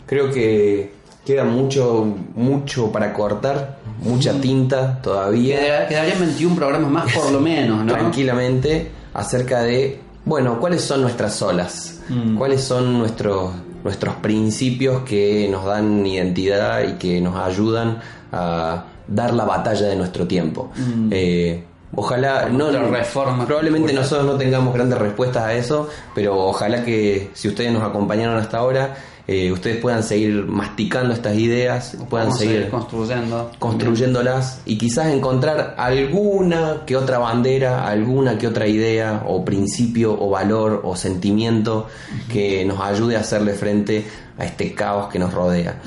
Creo 0.06 0.30
que 0.30 0.94
queda 1.28 1.44
mucho 1.44 2.06
mucho 2.36 2.90
para 2.90 3.12
cortar, 3.12 3.80
mucha 4.00 4.32
tinta 4.40 5.02
todavía. 5.02 5.86
Quedarían 5.86 6.20
21 6.20 6.56
programas 6.56 6.90
más 6.90 7.12
por 7.12 7.30
lo 7.30 7.38
menos, 7.38 7.84
¿no? 7.84 7.92
Tranquilamente 7.92 8.90
acerca 9.12 9.60
de, 9.60 10.00
bueno, 10.24 10.58
¿cuáles 10.58 10.80
son 10.80 11.02
nuestras 11.02 11.42
olas? 11.42 12.00
Mm. 12.08 12.34
¿Cuáles 12.38 12.62
son 12.62 12.98
nuestros 12.98 13.50
nuestros 13.84 14.14
principios 14.16 15.02
que 15.02 15.48
nos 15.50 15.66
dan 15.66 16.04
identidad 16.06 16.82
y 16.88 16.92
que 16.94 17.20
nos 17.20 17.36
ayudan 17.36 18.00
a 18.32 18.84
dar 19.06 19.34
la 19.34 19.44
batalla 19.44 19.86
de 19.86 19.96
nuestro 19.96 20.26
tiempo. 20.26 20.70
Mm. 20.76 21.08
Eh, 21.10 21.64
ojalá, 21.94 22.48
no, 22.48 22.70
reforma 22.70 23.46
probablemente 23.46 23.92
nosotros 23.92 24.26
no 24.26 24.36
tengamos 24.36 24.72
grandes 24.72 24.98
respuestas 24.98 25.44
a 25.44 25.52
eso, 25.52 25.90
pero 26.14 26.38
ojalá 26.38 26.84
que 26.84 27.30
si 27.34 27.48
ustedes 27.48 27.70
nos 27.70 27.82
acompañaron 27.82 28.36
hasta 28.36 28.58
ahora, 28.58 28.96
eh, 29.30 29.52
ustedes 29.52 29.76
puedan 29.76 30.02
seguir 30.02 30.46
masticando 30.46 31.12
estas 31.12 31.36
ideas, 31.36 31.98
puedan 32.08 32.32
seguir, 32.32 32.70
construyendo. 32.70 33.50
construyéndolas 33.58 34.62
y 34.64 34.78
quizás 34.78 35.08
encontrar 35.08 35.74
alguna 35.76 36.84
que 36.86 36.96
otra 36.96 37.18
bandera, 37.18 37.86
alguna 37.86 38.38
que 38.38 38.46
otra 38.46 38.66
idea 38.66 39.24
o 39.26 39.44
principio 39.44 40.18
o 40.18 40.30
valor 40.30 40.80
o 40.82 40.96
sentimiento 40.96 41.88
que 42.32 42.64
nos 42.64 42.80
ayude 42.80 43.16
a 43.16 43.20
hacerle 43.20 43.52
frente 43.52 44.06
a 44.38 44.46
este 44.46 44.72
caos 44.72 45.08
que 45.12 45.18
nos 45.18 45.34
rodea. 45.34 45.78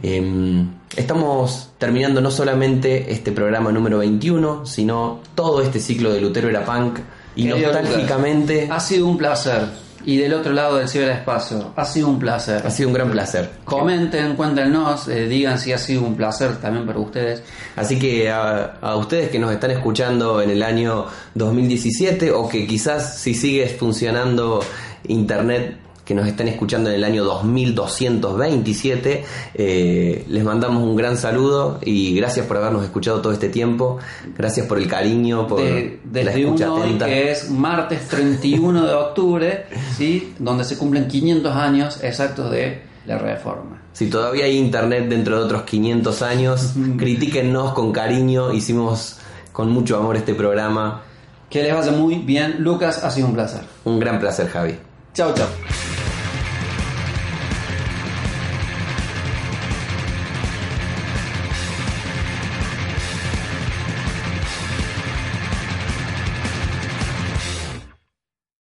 Em, 0.00 0.70
estamos 0.94 1.70
terminando 1.78 2.20
no 2.20 2.30
solamente 2.30 3.10
este 3.12 3.32
programa 3.32 3.72
número 3.72 3.98
21, 3.98 4.66
sino 4.66 5.18
todo 5.34 5.62
este 5.62 5.80
ciclo 5.80 6.12
de 6.12 6.20
Lutero 6.20 6.48
era 6.48 6.64
punk 6.64 7.00
y 7.34 7.46
nostálgicamente... 7.46 8.68
Ha 8.70 8.78
sido 8.78 9.08
un 9.08 9.18
placer 9.18 9.82
y 10.06 10.16
del 10.16 10.34
otro 10.34 10.52
lado 10.52 10.76
del 10.76 10.88
ciberespacio. 10.88 11.72
Ha 11.76 11.84
sido 11.84 12.08
un 12.08 12.18
placer. 12.18 12.66
Ha 12.66 12.70
sido 12.70 12.88
un 12.88 12.94
gran 12.94 13.10
placer. 13.10 13.50
Comenten, 13.64 14.36
cuéntenos, 14.36 15.08
eh, 15.08 15.26
digan 15.26 15.58
si 15.58 15.72
ha 15.72 15.78
sido 15.78 16.02
un 16.02 16.16
placer 16.16 16.56
también 16.56 16.86
para 16.86 16.98
ustedes. 16.98 17.42
Así 17.76 17.98
que 17.98 18.30
a, 18.30 18.76
a, 18.80 18.96
ustedes 18.96 19.30
que 19.30 19.38
nos 19.38 19.52
están 19.52 19.70
escuchando 19.70 20.40
en 20.42 20.50
el 20.50 20.62
año 20.62 21.06
2017 21.34 22.32
o 22.32 22.48
que 22.48 22.66
quizás 22.66 23.18
si 23.18 23.34
sigue 23.34 23.66
funcionando 23.68 24.60
Internet 25.08 25.78
que 26.04 26.14
nos 26.14 26.26
están 26.26 26.48
escuchando 26.48 26.90
en 26.90 26.96
el 26.96 27.04
año 27.04 27.24
2227. 27.24 29.24
Eh, 29.54 30.24
les 30.28 30.44
mandamos 30.44 30.82
un 30.82 30.96
gran 30.96 31.16
saludo 31.16 31.78
y 31.82 32.14
gracias 32.14 32.46
por 32.46 32.58
habernos 32.58 32.84
escuchado 32.84 33.20
todo 33.20 33.32
este 33.32 33.48
tiempo. 33.48 33.98
Gracias 34.36 34.66
por 34.66 34.78
el 34.78 34.86
cariño, 34.86 35.46
por 35.46 35.60
la 35.60 36.32
escucha 36.32 36.72
hoy, 36.72 36.98
que 36.98 37.30
es 37.30 37.50
martes 37.50 38.08
31 38.08 38.86
de 38.86 38.94
octubre, 38.94 39.66
¿sí? 39.96 40.34
donde 40.38 40.64
se 40.64 40.76
cumplen 40.76 41.08
500 41.08 41.56
años 41.56 42.00
exactos 42.02 42.50
de 42.50 42.82
la 43.06 43.18
reforma. 43.18 43.82
Si 43.92 44.10
todavía 44.10 44.46
hay 44.46 44.58
internet 44.58 45.08
dentro 45.08 45.38
de 45.38 45.44
otros 45.44 45.62
500 45.62 46.22
años, 46.22 46.72
critíquennos 46.98 47.72
con 47.72 47.92
cariño. 47.92 48.52
Hicimos 48.52 49.18
con 49.52 49.70
mucho 49.70 49.96
amor 49.96 50.16
este 50.16 50.34
programa. 50.34 51.02
Que 51.48 51.62
les 51.62 51.72
vaya 51.72 51.92
muy 51.92 52.16
bien. 52.16 52.56
Lucas, 52.58 53.04
ha 53.04 53.10
sido 53.10 53.28
un 53.28 53.34
placer. 53.34 53.62
Un 53.84 54.00
gran 54.00 54.18
placer, 54.18 54.48
Javi. 54.48 54.74
Chao, 55.14 55.32
chao. 55.32 55.46